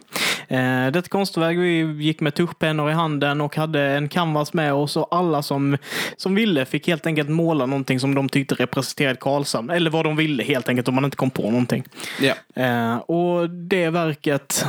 Eh, 0.47 0.87
detta 0.87 1.07
konstverk, 1.09 1.57
vi 1.57 2.03
gick 2.03 2.19
med 2.19 2.35
tuschpennor 2.35 2.89
i 2.89 2.93
handen 2.93 3.41
och 3.41 3.55
hade 3.55 3.81
en 3.81 4.09
canvas 4.09 4.53
med 4.53 4.73
oss 4.73 4.97
och 4.97 5.07
alla 5.11 5.41
som, 5.41 5.77
som 6.17 6.35
ville 6.35 6.65
fick 6.65 6.87
helt 6.87 7.05
enkelt 7.05 7.29
måla 7.29 7.65
någonting 7.65 7.99
som 7.99 8.15
de 8.15 8.29
tyckte 8.29 8.55
representerade 8.55 9.15
Karlshamn. 9.15 9.69
Eller 9.69 9.89
vad 9.89 10.05
de 10.05 10.15
ville 10.15 10.43
helt 10.43 10.69
enkelt 10.69 10.87
om 10.87 10.95
man 10.95 11.05
inte 11.05 11.17
kom 11.17 11.29
på 11.29 11.43
någonting. 11.51 11.83
Ja. 12.21 12.63
Eh, 12.63 12.95
och 12.97 13.49
det 13.49 13.89
verket 13.89 14.65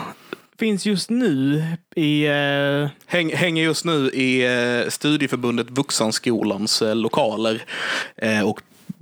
finns 0.60 0.86
just 0.86 1.10
nu 1.10 1.62
i... 1.96 2.26
Eh, 2.26 2.88
Häng, 3.06 3.34
hänger 3.34 3.64
just 3.64 3.84
nu 3.84 4.10
i 4.10 4.44
eh, 4.44 4.88
studieförbundet 4.88 5.70
Vuxenskolans 5.70 6.82
eh, 6.82 6.94
lokaler 6.94 7.62
eh, 8.16 8.48
och 8.48 8.60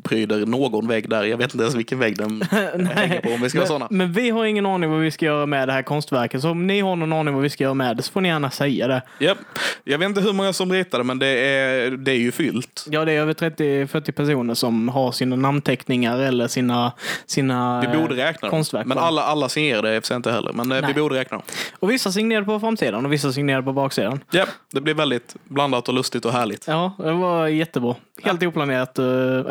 pryder 0.08 0.46
någon 0.46 0.88
vägg 0.88 1.08
där. 1.10 1.24
Jag 1.24 1.36
vet 1.38 1.54
inte 1.54 1.62
ens 1.64 1.74
vilken 1.76 1.98
vägg 1.98 2.16
den 2.18 2.42
hänger 2.94 3.20
på 3.20 3.30
om 3.30 3.40
vi 3.42 3.50
ska 3.50 3.58
vara 3.58 3.64
men, 3.64 3.66
sådana. 3.66 3.86
men 3.90 4.12
vi 4.12 4.30
har 4.30 4.44
ingen 4.44 4.66
aning 4.66 4.90
vad 4.90 5.00
vi 5.00 5.10
ska 5.10 5.26
göra 5.26 5.46
med 5.46 5.68
det 5.68 5.72
här 5.72 5.82
konstverket. 5.82 6.42
Så 6.42 6.50
om 6.50 6.66
ni 6.66 6.80
har 6.80 6.96
någon 6.96 7.12
aning 7.12 7.34
vad 7.34 7.42
vi 7.42 7.50
ska 7.50 7.64
göra 7.64 7.74
med 7.74 7.96
det 7.96 8.02
så 8.02 8.12
får 8.12 8.20
ni 8.20 8.28
gärna 8.28 8.50
säga 8.50 8.88
det. 8.88 9.02
Japp. 9.20 9.38
Jag 9.84 9.98
vet 9.98 10.08
inte 10.08 10.20
hur 10.20 10.32
många 10.32 10.52
som 10.52 10.72
ritade 10.72 11.04
men 11.04 11.18
det 11.18 11.26
är, 11.26 11.90
det 11.90 12.10
är 12.12 12.16
ju 12.16 12.32
fyllt. 12.32 12.86
Ja, 12.90 13.04
det 13.04 13.12
är 13.12 13.20
över 13.20 13.32
30-40 13.34 14.12
personer 14.12 14.54
som 14.54 14.88
har 14.88 15.12
sina 15.12 15.36
namnteckningar 15.36 16.18
eller 16.18 16.48
sina, 16.48 16.92
sina 17.26 17.80
Vi 17.80 17.98
borde 17.98 18.16
räkna 18.16 18.50
konstverk. 18.50 18.86
Men 18.86 18.98
alla, 18.98 19.22
alla 19.22 19.48
signerade 19.48 19.90
är 19.90 20.16
inte 20.16 20.32
heller. 20.32 20.52
Men 20.52 20.72
eh, 20.72 20.76
vi 20.76 20.82
Nej. 20.82 20.94
borde 20.94 21.14
räkna 21.14 21.36
dem. 21.36 21.44
Och 21.78 21.90
vissa 21.90 22.12
signerade 22.12 22.46
på 22.46 22.60
framsidan 22.60 23.06
och 23.06 23.12
vissa 23.12 23.32
signerade 23.32 23.62
på 23.62 23.72
baksidan. 23.72 24.20
Japp. 24.30 24.48
Det 24.72 24.80
blir 24.80 24.94
väldigt 24.94 25.36
blandat 25.44 25.88
och 25.88 25.94
lustigt 25.94 26.24
och 26.24 26.32
härligt. 26.32 26.64
Ja, 26.68 26.92
det 26.98 27.12
var 27.12 27.46
jättebra. 27.48 27.94
Helt 28.22 28.42
oplanerat. 28.42 28.98
eh, 28.98 29.04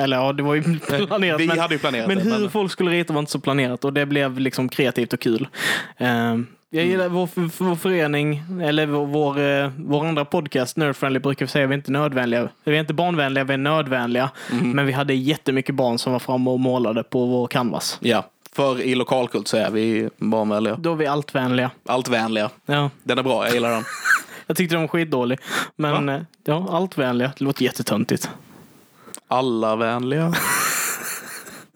Eller 0.03 0.17
ja, 0.17 0.33
det 0.33 0.43
var 0.47 0.55
ju 0.55 0.79
planerat. 1.07 1.39
Vi 1.39 1.47
men, 1.47 1.59
hade 1.59 1.73
ju 1.75 1.79
planerat 1.79 2.07
men 2.07 2.17
det. 2.17 2.23
hur 2.23 2.39
Men, 2.39 2.49
folk 2.49 2.71
skulle 2.71 2.91
rita 2.91 3.13
var 3.13 3.19
inte 3.19 3.31
så 3.31 3.39
planerat 3.39 3.85
och 3.85 3.93
det 3.93 4.05
blev 4.05 4.39
liksom 4.39 4.69
kreativt 4.69 5.13
och 5.13 5.19
kul. 5.19 5.47
Eh, 5.97 6.35
jag 6.69 6.85
gillar 6.85 7.09
vår, 7.09 7.29
vår 7.63 7.75
förening, 7.75 8.43
eller 8.63 8.85
vår, 8.85 9.05
vår, 9.05 9.39
eh, 9.39 9.71
vår 9.77 10.05
andra 10.05 10.25
podcast, 10.25 10.77
Nerdfriendly, 10.77 11.19
brukar 11.19 11.45
vi 11.45 11.49
säga 11.51 11.67
vi 11.67 11.73
är 11.73 11.77
inte 11.77 11.91
nödvändiga. 11.91 12.49
Vi 12.63 12.75
är 12.75 12.79
inte 12.79 12.93
barnvänliga, 12.93 13.43
vi 13.43 13.53
är 13.53 13.57
nödvänliga. 13.57 14.29
Men 14.49 14.85
vi 14.85 14.91
hade 14.91 15.13
jättemycket 15.13 15.75
barn 15.75 15.97
som 15.99 16.11
var 16.13 16.19
framme 16.19 16.49
och 16.49 16.59
målade 16.59 17.03
på 17.03 17.25
vår 17.25 17.47
canvas. 17.47 17.97
ja. 18.01 18.29
För 18.55 18.81
i 18.81 18.95
lokalkult 18.95 19.47
så 19.47 19.57
är 19.57 19.71
vi 19.71 20.09
barnvänliga. 20.17 20.75
Då 20.75 20.91
är 20.91 20.95
vi 20.95 21.05
allt-vänliga. 21.07 21.71
Allt-vänliga. 21.85 22.49
Ja, 22.65 22.89
Den 23.03 23.17
är 23.17 23.23
bra, 23.23 23.45
jag 23.45 23.53
gillar 23.53 23.71
den. 23.71 23.83
jag 24.47 24.57
tyckte 24.57 24.75
den 24.75 24.81
var 24.81 24.87
skitdålig. 24.87 25.39
Men 25.75 26.09
eh, 26.09 26.21
ja, 26.45 26.67
allt-vänliga. 26.71 27.31
Det 27.37 27.43
låter 27.43 27.63
jättetöntigt. 27.63 28.29
Alla 29.27 29.75
vänliga. 29.75 30.33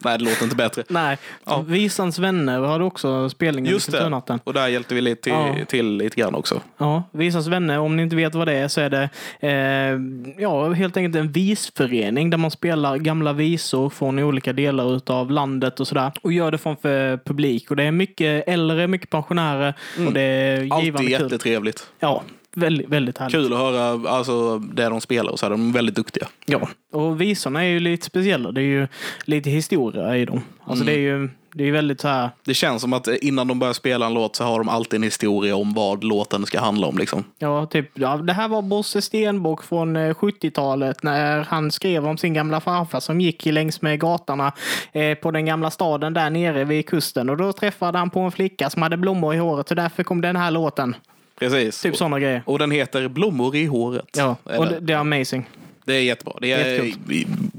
Nej, 0.04 0.18
det 0.18 0.24
låter 0.24 0.44
inte 0.44 0.56
bättre. 0.56 0.84
Nej, 0.88 1.18
Ja. 1.44 1.64
Visans 1.66 2.18
vänner 2.18 2.60
hade 2.60 2.84
också 2.84 3.30
spelningen 3.30 3.72
Just 3.72 3.92
det. 3.92 4.22
Och 4.44 4.54
där 4.54 4.68
hjälpte 4.68 4.94
vi 4.94 5.00
lite 5.00 5.22
till, 5.22 5.32
Ja. 5.32 5.56
till 5.68 5.96
lite 5.96 6.20
grann 6.20 6.34
också. 6.34 6.60
Ja, 6.78 7.02
Visans 7.12 7.46
vänner, 7.46 7.78
om 7.78 7.96
ni 7.96 8.02
inte 8.02 8.16
vet 8.16 8.34
vad 8.34 8.48
det 8.48 8.52
är 8.52 8.68
så 8.68 8.80
är 8.80 8.90
det 8.90 9.08
eh, 9.40 10.42
ja, 10.42 10.72
helt 10.72 10.96
enkelt 10.96 11.16
en 11.16 11.32
visförening 11.32 12.30
där 12.30 12.38
man 12.38 12.50
spelar 12.50 12.96
gamla 12.96 13.32
visor 13.32 13.90
från 13.90 14.18
olika 14.18 14.52
delar 14.52 15.00
av 15.12 15.30
landet 15.30 15.80
och 15.80 15.88
sådär. 15.88 16.12
Och 16.22 16.32
gör 16.32 16.50
det 16.50 16.58
framför 16.58 17.16
publik. 17.16 17.70
Och 17.70 17.76
det 17.76 17.82
är 17.84 17.90
mycket 17.92 18.48
äldre, 18.48 18.86
mycket 18.86 19.10
pensionärer 19.10 19.74
och 20.06 20.12
det 20.12 20.20
är 20.20 20.52
Mm. 20.62 20.72
Alltid 20.72 21.08
jättetrevligt. 21.08 21.86
Ja, 21.98 22.22
väldigt, 22.54 22.88
väldigt 22.88 23.18
härligt. 23.18 23.34
Kul 23.34 23.52
att 23.52 23.58
höra 23.58 24.10
alltså, 24.10 24.58
det 24.58 24.88
de 24.88 25.00
spelar 25.00 25.32
och 25.32 25.38
så 25.38 25.46
här. 25.46 25.50
De 25.50 25.68
är 25.68 25.72
väldigt 25.72 25.96
duktiga. 25.96 26.28
Ja, 26.46 26.68
och 26.92 27.20
visorna 27.20 27.64
är 27.64 27.68
ju 27.68 27.80
lite 27.80 28.06
speciella. 28.06 28.52
Det 28.52 28.60
är 28.60 28.64
ju 28.64 28.88
lite 29.24 29.50
historia 29.50 30.16
i 30.16 30.24
dem. 30.24 30.40
Alltså 30.64 30.84
det 30.84 30.92
är 30.92 30.98
ju 30.98 31.28
det 31.54 31.64
är 31.64 31.72
väldigt 31.72 32.00
så 32.00 32.08
här 32.08 32.30
Det 32.44 32.54
känns 32.54 32.82
som 32.82 32.92
att 32.92 33.08
innan 33.08 33.48
de 33.48 33.58
börjar 33.58 33.72
spela 33.72 34.06
en 34.06 34.14
låt 34.14 34.36
så 34.36 34.44
har 34.44 34.58
de 34.58 34.68
alltid 34.68 34.96
en 34.96 35.02
historia 35.02 35.56
om 35.56 35.74
vad 35.74 36.04
låten 36.04 36.46
ska 36.46 36.60
handla 36.60 36.86
om. 36.86 36.98
Liksom. 36.98 37.24
Ja, 37.38 37.66
typ. 37.66 37.90
Ja, 37.94 38.16
det 38.16 38.32
här 38.32 38.48
var 38.48 38.62
Bosse 38.62 39.02
Stenbock 39.02 39.62
från 39.62 39.96
eh, 39.96 40.14
70-talet 40.14 41.02
när 41.02 41.44
han 41.44 41.70
skrev 41.70 42.06
om 42.06 42.18
sin 42.18 42.34
gamla 42.34 42.60
farfar 42.60 43.00
som 43.00 43.20
gick 43.20 43.46
längs 43.46 43.82
med 43.82 44.00
gatorna 44.00 44.52
eh, 44.92 45.14
på 45.14 45.30
den 45.30 45.46
gamla 45.46 45.70
staden 45.70 46.14
där 46.14 46.30
nere 46.30 46.64
vid 46.64 46.88
kusten. 46.88 47.30
Och 47.30 47.36
då 47.36 47.52
träffade 47.52 47.98
han 47.98 48.10
på 48.10 48.20
en 48.20 48.32
flicka 48.32 48.70
som 48.70 48.82
hade 48.82 48.96
blommor 48.96 49.34
i 49.34 49.38
håret 49.38 49.70
och 49.70 49.76
därför 49.76 50.02
kom 50.02 50.20
den 50.20 50.36
här 50.36 50.50
låten. 50.50 50.96
Precis. 51.38 51.82
Typ 51.82 51.96
sådana 51.96 52.20
grejer. 52.20 52.42
Och 52.46 52.58
den 52.58 52.70
heter 52.70 53.08
Blommor 53.08 53.56
i 53.56 53.66
håret. 53.66 54.08
Ja, 54.16 54.36
och 54.42 54.52
Eller- 54.52 54.66
det, 54.70 54.80
det 54.80 54.92
är 54.92 54.96
amazing. 54.96 55.48
Det 55.84 55.94
är 55.94 56.00
jättebra. 56.02 56.34
Det 56.40 56.52
är 56.52 56.92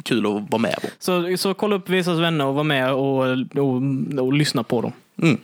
kul 0.03 0.25
att 0.25 0.51
vara 0.51 0.57
med 0.61 0.75
på. 0.81 0.87
Så, 0.99 1.37
så 1.37 1.53
kolla 1.53 1.75
upp 1.75 1.89
Visas 1.89 2.19
vänner 2.19 2.45
och 2.45 2.53
var 2.55 2.63
med 2.63 2.93
och, 2.93 3.19
och, 3.57 3.81
och 4.25 4.33
lyssna 4.33 4.63
på 4.63 4.81
dem. 4.81 4.91
Mm. 5.21 5.37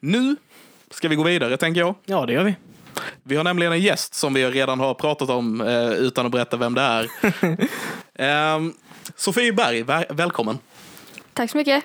Nu 0.00 0.36
ska 0.90 1.08
vi 1.08 1.16
gå 1.16 1.22
vidare, 1.22 1.56
tänker 1.56 1.80
jag. 1.80 1.94
Ja, 2.04 2.26
det 2.26 2.32
gör 2.32 2.44
vi. 2.44 2.54
Vi 3.22 3.36
har 3.36 3.44
nämligen 3.44 3.72
en 3.72 3.80
gäst 3.80 4.14
som 4.14 4.34
vi 4.34 4.46
redan 4.46 4.80
har 4.80 4.94
pratat 4.94 5.30
om 5.30 5.60
eh, 5.60 5.90
utan 5.92 6.26
att 6.26 6.32
berätta 6.32 6.56
vem 6.56 6.74
det 6.74 6.80
är. 6.80 7.06
Ehm, 8.14 8.72
Sofie 9.16 9.52
Berg, 9.52 9.82
väl- 9.82 10.04
välkommen. 10.10 10.58
Tack 11.32 11.50
så 11.50 11.56
mycket. 11.56 11.84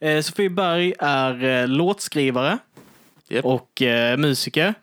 Eh, 0.00 0.20
Sofie 0.20 0.50
Berg 0.50 0.92
är 0.98 1.44
eh, 1.44 1.68
låtskrivare 1.68 2.58
Japp. 3.28 3.44
och 3.44 3.82
musiker. 4.18 4.74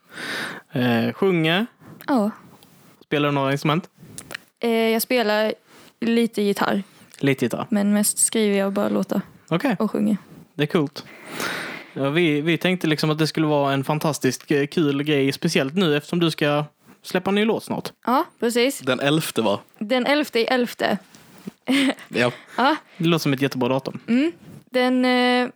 Eh, 0.72 1.14
sjunger. 1.14 1.66
Ja. 2.08 2.32
Spelar 3.06 3.30
du 3.30 3.36
några 3.36 3.52
instrument? 3.52 3.90
Eh, 4.60 4.70
jag 4.72 5.02
spelar 5.02 5.54
lite 6.02 6.42
gitarr, 6.42 6.84
Lite 7.20 7.46
gitarr. 7.46 7.68
men 7.70 7.94
mest 7.94 8.18
skriver 8.18 8.58
jag 8.58 8.74
bara 8.74 8.90
låtar 8.90 9.22
Okej, 9.48 9.76
och 9.80 9.92
sjunger. 9.92 10.18
det 10.54 10.64
är 10.64 10.68
coolt. 10.68 11.06
Ja, 11.94 12.10
vi, 12.10 12.42
vi 12.42 12.58
tänkte 12.58 12.88
liksom 12.88 13.10
att 13.10 13.18
det 13.18 13.28
skulle 13.28 13.48
vara 13.48 13.74
en 13.74 13.84
fantastiskt 13.84 14.52
eh, 14.52 14.68
kul 14.68 15.04
grej, 15.04 15.32
speciellt 15.32 15.74
nu 15.76 15.98
eftersom 15.98 16.20
du 16.20 16.32
ska 16.32 16.66
släppa 17.02 17.30
en 17.32 17.36
ny 17.36 17.46
låt 17.46 17.64
snart. 17.64 17.92
Ja, 18.06 18.26
precis. 18.40 18.80
Den 18.80 19.00
elfte 19.00 19.42
va? 19.42 19.60
Den 19.80 20.06
elfte 20.06 20.40
i 20.40 20.44
elfte. 20.46 20.98
Ja. 22.08 22.32
Ja, 22.58 22.76
Det 22.98 23.06
låter 23.08 23.22
som 23.24 23.34
ett 23.34 23.42
jättebra 23.42 23.70
datum. 23.70 24.00
den... 24.72 25.06
Eh, 25.06 25.50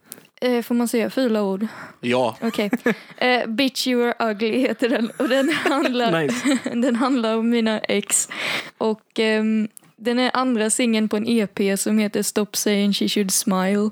eh, 0.43 0.61
får 0.61 0.75
man 0.75 0.87
säga 0.87 1.09
fula 1.09 1.43
ord? 1.43 1.67
Ja. 2.01 2.37
Okej. 2.41 2.71
Eh, 3.17 3.47
Bitch 3.47 3.87
you 3.87 4.03
are 4.03 4.31
ugly 4.31 4.59
heter 4.59 4.89
den. 4.89 5.11
Och 5.17 5.29
den 5.29 5.49
handlar, 5.49 6.21
Nice. 6.21 6.57
den 6.73 6.95
handlar 6.95 7.37
om 7.37 7.49
mina 7.49 7.79
ex. 7.79 8.29
Och 8.77 9.19
ehm, 9.19 9.67
den 9.95 10.19
är 10.19 10.31
andra 10.33 10.69
singeln 10.69 11.09
på 11.09 11.17
en 11.17 11.27
EP 11.27 11.79
som 11.79 11.97
heter 11.97 12.23
Stop 12.23 12.47
saying 12.53 12.93
she 12.93 13.09
should 13.09 13.31
smile. 13.31 13.89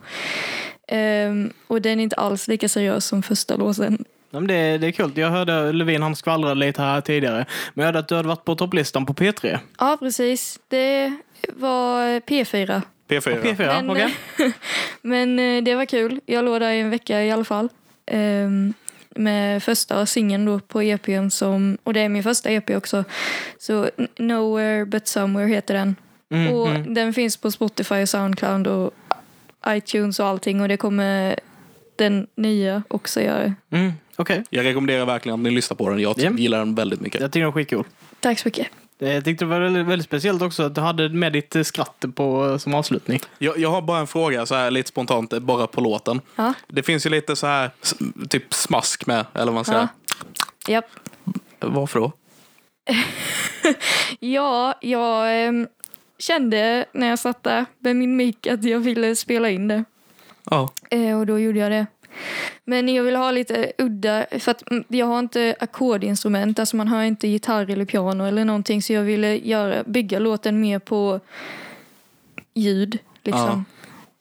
Ehm, 0.87 1.53
och 1.67 1.81
den 1.81 1.99
är 1.99 2.03
inte 2.03 2.15
alls 2.15 2.47
lika 2.47 2.69
seriös 2.69 3.05
som 3.05 3.23
första. 3.23 3.55
Ja, 4.33 4.39
men 4.39 4.47
det, 4.47 4.77
det 4.77 4.87
är 4.87 4.91
kul. 4.91 5.11
Jag 5.15 5.29
hörde 5.29 5.71
Levin, 5.71 6.01
han 6.01 6.15
skvallrade 6.15 6.55
lite 6.55 6.81
här 6.81 7.01
tidigare. 7.01 7.45
Men 7.73 7.83
jag 7.83 7.85
hörde 7.85 7.99
att 7.99 8.07
du 8.07 8.15
hade 8.15 8.27
varit 8.27 8.45
på 8.45 8.55
topplistan 8.55 9.05
på 9.05 9.13
P3. 9.13 9.59
Ja, 9.79 9.97
precis. 9.99 10.59
Det 10.67 11.13
var 11.53 12.19
P4. 12.19 12.81
P4. 13.11 13.41
P4, 13.41 13.57
Men, 13.57 13.89
okej. 13.89 14.15
Men 15.01 15.39
eh, 15.39 15.63
det 15.63 15.75
var 15.75 15.85
kul. 15.85 16.19
Jag 16.25 16.45
låg 16.45 16.59
där 16.59 16.71
i 16.71 16.79
en 16.79 16.89
vecka 16.89 17.23
i 17.23 17.31
alla 17.31 17.43
fall. 17.43 17.69
Ehm, 18.05 18.73
med 19.15 19.63
första 19.63 20.05
singeln 20.05 20.45
då 20.45 20.59
på 20.59 20.81
EPn 20.81 21.29
som, 21.29 21.77
och 21.83 21.93
det 21.93 21.99
är 21.99 22.09
min 22.09 22.23
första 22.23 22.49
EP 22.49 22.69
också. 22.69 23.03
Så 23.57 23.89
Nowhere 24.17 24.85
But 24.85 25.07
Somewhere 25.07 25.47
heter 25.47 25.73
den. 25.73 25.95
Mm, 26.29 26.53
och 26.53 26.69
mm. 26.69 26.93
den 26.93 27.13
finns 27.13 27.37
på 27.37 27.51
Spotify 27.51 27.95
och 27.95 28.09
Soundcloud 28.09 28.67
och 28.67 28.91
iTunes 29.67 30.19
och 30.19 30.25
allting 30.25 30.61
och 30.61 30.67
det 30.67 30.77
kommer 30.77 31.39
den 31.95 32.27
nya 32.35 32.83
också 32.87 33.21
göra. 33.21 33.53
Mm, 33.71 33.91
okej. 34.15 34.43
Jag 34.49 34.65
rekommenderar 34.65 35.05
verkligen 35.05 35.33
att 35.33 35.43
ni 35.43 35.51
lyssnar 35.51 35.77
på 35.77 35.89
den. 35.89 35.99
Jag 35.99 36.15
Ja. 36.17 36.31
gillar 36.31 36.59
den 36.59 36.75
väldigt 36.75 37.01
mycket. 37.01 37.21
Jag 37.21 37.31
tycker 37.31 37.39
den 37.39 37.53
var 37.53 37.61
skitcool. 37.61 37.85
Tack 38.19 38.39
så 38.39 38.47
mycket. 38.47 38.67
Jag 39.03 39.25
tyckte 39.25 39.45
det 39.45 39.49
var 39.49 39.59
väldigt, 39.59 39.85
väldigt 39.85 40.05
speciellt 40.05 40.41
också 40.41 40.63
att 40.63 40.75
du 40.75 40.81
hade 40.81 41.09
med 41.09 41.33
ditt 41.33 41.55
eh, 41.55 41.63
skratt 41.63 42.05
på, 42.15 42.59
som 42.59 42.73
avslutning. 42.73 43.19
Jag, 43.37 43.57
jag 43.57 43.69
har 43.69 43.81
bara 43.81 43.99
en 43.99 44.07
fråga, 44.07 44.45
så 44.45 44.55
här 44.55 44.71
lite 44.71 44.89
spontant, 44.89 45.39
bara 45.39 45.67
på 45.67 45.81
låten. 45.81 46.21
Ja, 46.35 46.53
Det 46.67 46.83
finns 46.83 47.05
ju 47.05 47.09
lite 47.09 47.35
så 47.35 47.47
här, 47.47 47.71
typ 48.29 48.53
smask 48.53 49.05
med, 49.05 49.25
eller 49.33 49.45
vad 49.45 49.53
man 49.53 49.65
säger. 49.65 49.79
ja. 50.67 50.73
Japp. 50.73 50.85
Varför 51.59 51.99
då? 51.99 52.11
Ja, 54.19 54.73
jag 54.81 55.43
ehm, 55.45 55.67
kände 56.19 56.85
när 56.93 57.07
jag 57.07 57.19
satt 57.19 57.43
där 57.43 57.65
med 57.79 57.95
min 57.95 58.15
mick 58.17 58.47
att 58.47 58.63
jag 58.63 58.79
ville 58.79 59.15
spela 59.15 59.49
in 59.49 59.67
det. 59.67 59.83
Ja. 60.43 60.69
Eh, 60.89 61.19
och 61.19 61.25
då 61.25 61.39
gjorde 61.39 61.59
jag 61.59 61.71
det. 61.71 61.85
Men 62.65 62.89
jag 62.89 63.03
vill 63.03 63.15
ha 63.15 63.31
lite 63.31 63.71
udda, 63.77 64.25
för 64.39 64.51
att 64.51 64.71
mm, 64.71 64.83
jag 64.87 65.05
har 65.05 65.19
inte 65.19 65.55
ackordinstrument, 65.59 66.59
alltså 66.59 66.75
man 66.75 66.87
hör 66.87 67.01
inte 67.01 67.27
gitarr 67.27 67.69
eller 67.69 67.85
piano 67.85 68.23
eller 68.25 68.45
någonting, 68.45 68.81
så 68.81 68.93
jag 68.93 69.03
ville 69.03 69.37
göra, 69.37 69.83
bygga 69.83 70.19
låten 70.19 70.59
mer 70.59 70.79
på 70.79 71.19
ljud, 72.53 72.97
liksom, 73.23 73.65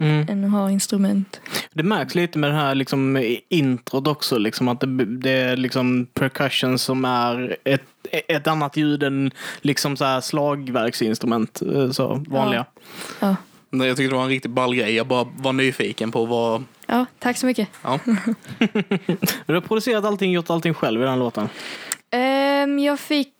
Mm. 0.00 0.26
än 0.28 0.44
att 0.44 0.50
ha 0.50 0.70
instrument. 0.70 1.40
Det 1.72 1.82
märks 1.82 2.14
lite 2.14 2.38
med 2.38 2.50
det 2.50 2.56
här 2.56 2.74
liksom, 2.74 3.24
introt 3.48 4.06
också, 4.06 4.38
liksom, 4.38 4.68
att 4.68 4.80
det, 4.80 5.04
det 5.04 5.30
är 5.30 5.56
liksom 5.56 6.06
percussion 6.06 6.78
som 6.78 7.04
är 7.04 7.56
ett, 7.64 7.82
ett 8.28 8.46
annat 8.46 8.76
ljud 8.76 9.02
än 9.02 9.30
liksom, 9.60 9.96
så 9.96 10.04
här, 10.04 10.20
slagverksinstrument, 10.20 11.62
eh, 11.74 11.90
så 11.90 12.24
vanliga. 12.28 12.64
Ja. 13.20 13.36
Nej, 13.70 13.88
Jag 13.88 13.96
tyckte 13.96 14.12
det 14.12 14.16
var 14.16 14.24
en 14.24 14.28
riktigt 14.30 14.50
ball 14.50 14.74
grej. 14.74 14.94
Jag 14.94 15.06
bara 15.06 15.26
var 15.36 15.52
nyfiken 15.52 16.12
på 16.12 16.24
vad... 16.26 16.64
ja, 16.90 17.06
tack 17.18 17.36
så 17.36 17.46
mycket. 17.46 17.68
Ja. 17.82 17.98
Du 19.46 19.54
har 19.54 19.60
producerat 19.60 20.04
allting, 20.04 20.32
gjort 20.32 20.50
allting 20.50 20.74
själv 20.74 21.02
i 21.02 21.04
den 21.04 21.18
låten. 21.18 21.48
Ehm, 22.10 22.78
jag 22.78 23.00
fick 23.00 23.34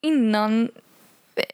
innan, 0.00 0.68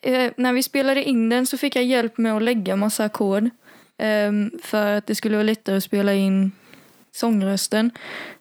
eh, 0.02 0.32
när 0.36 0.52
vi 0.52 0.62
spelade 0.62 1.04
in 1.04 1.28
den 1.28 1.46
så 1.46 1.58
fick 1.58 1.76
jag 1.76 1.84
hjälp 1.84 2.18
med 2.18 2.36
att 2.36 2.42
lägga 2.42 2.76
massa 2.76 3.04
ackord. 3.04 3.50
Ehm, 3.98 4.50
för 4.62 4.92
att 4.92 5.06
det 5.06 5.14
skulle 5.14 5.36
vara 5.36 5.44
lättare 5.44 5.76
att 5.76 5.84
spela 5.84 6.14
in 6.14 6.52
sångrösten. 7.12 7.90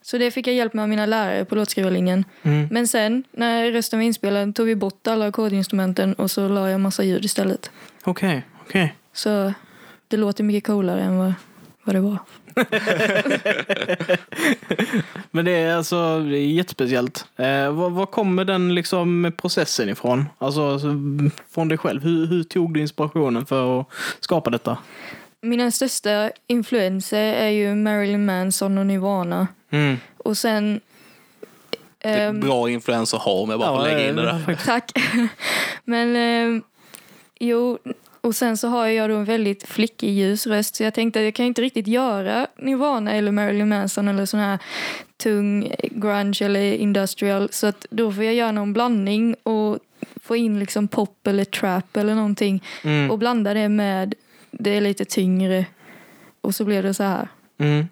Så 0.01 0.17
det 0.17 0.31
fick 0.31 0.47
jag 0.47 0.55
hjälp 0.55 0.73
med 0.73 0.83
av 0.83 0.89
mina 0.89 1.05
lärare 1.05 1.45
på 1.45 1.55
låtskrivarlinjen. 1.55 2.25
Mm. 2.43 2.67
Men 2.71 2.87
sen 2.87 3.23
när 3.31 3.71
rösten 3.71 3.99
var 3.99 4.03
inspelad 4.03 4.55
tog 4.55 4.67
vi 4.67 4.75
bort 4.75 5.07
alla 5.07 5.27
ackordinstrumenten 5.27 6.13
och 6.13 6.31
så 6.31 6.47
la 6.47 6.69
jag 6.69 6.81
massa 6.81 7.03
ljud 7.03 7.25
istället. 7.25 7.71
Okej, 8.03 8.41
okej. 8.61 8.95
Så 9.13 9.53
det 10.07 10.17
låter 10.17 10.43
mycket 10.43 10.67
coolare 10.67 11.01
än 11.01 11.17
vad, 11.17 11.33
vad 11.83 11.95
det 11.95 12.01
var. 12.01 12.17
Men 15.31 15.45
det 15.45 15.51
är 15.51 15.75
alltså 15.75 16.19
det 16.19 16.37
är 16.37 16.45
jättespeciellt. 16.45 17.25
Eh, 17.35 17.71
var, 17.71 17.89
var 17.89 18.05
kommer 18.05 18.45
den 18.45 18.75
liksom 18.75 19.31
processen 19.37 19.89
ifrån? 19.89 20.25
Alltså, 20.37 20.71
alltså 20.71 20.87
från 21.51 21.67
dig 21.67 21.77
själv. 21.77 22.03
Hur, 22.03 22.27
hur 22.27 22.43
tog 22.43 22.73
du 22.73 22.79
inspirationen 22.79 23.45
för 23.45 23.81
att 23.81 23.87
skapa 24.19 24.49
detta? 24.49 24.77
Mina 25.41 25.71
största 25.71 26.31
influenser 26.47 27.33
är 27.33 27.49
ju 27.49 27.75
Marilyn 27.75 28.25
Manson 28.25 28.77
och 28.77 28.85
Nirvana. 28.85 29.47
Mm. 29.69 29.97
Och 30.17 30.37
sen... 30.37 30.81
Det 31.99 32.09
är 32.09 32.29
ehm, 32.29 32.39
bra 32.39 32.69
influens 32.69 33.13
att 33.13 33.21
ha 33.21 33.31
om 33.31 33.49
jag 33.49 33.59
bara 33.59 33.77
får 33.77 33.83
lägga 33.83 34.09
in 34.09 34.15
det 34.15 34.21
där. 34.21 34.59
Tack. 34.65 34.91
Men 35.83 36.15
ehm, 36.15 36.63
jo, 37.39 37.77
och 38.27 38.35
sen 38.35 38.57
så 38.57 38.67
har 38.67 38.87
jag 38.87 39.09
då 39.09 39.15
en 39.15 39.25
väldigt 39.25 39.67
flickig 39.67 40.09
ljus 40.13 40.47
röst 40.47 40.75
så 40.75 40.83
jag 40.83 40.93
tänkte 40.93 41.19
att 41.19 41.25
jag 41.25 41.35
kan 41.35 41.45
inte 41.45 41.61
riktigt 41.61 41.87
göra 41.87 42.47
Nirvana 42.57 43.11
eller 43.11 43.31
Marilyn 43.31 43.69
Manson 43.69 44.07
eller 44.07 44.25
sån 44.25 44.39
här 44.39 44.59
tung 45.17 45.71
grunge 45.91 46.37
eller 46.41 46.73
industrial 46.73 47.49
så 47.51 47.67
att 47.67 47.85
då 47.89 48.11
får 48.11 48.23
jag 48.23 48.33
göra 48.33 48.51
någon 48.51 48.73
blandning 48.73 49.35
och 49.43 49.79
få 50.23 50.35
in 50.35 50.59
liksom 50.59 50.87
pop 50.87 51.27
eller 51.27 51.45
trap 51.45 51.97
eller 51.97 52.15
någonting 52.15 52.63
Mm. 52.83 53.11
och 53.11 53.17
blanda 53.19 53.53
det 53.53 53.69
med 53.69 54.15
det 54.51 54.69
är 54.77 54.81
lite 54.81 55.05
tyngre 55.05 55.65
och 56.41 56.55
så 56.55 56.65
blev 56.65 56.83
det 56.83 56.93
så 56.93 57.03
här. 57.03 57.27
Mm. 57.57 57.87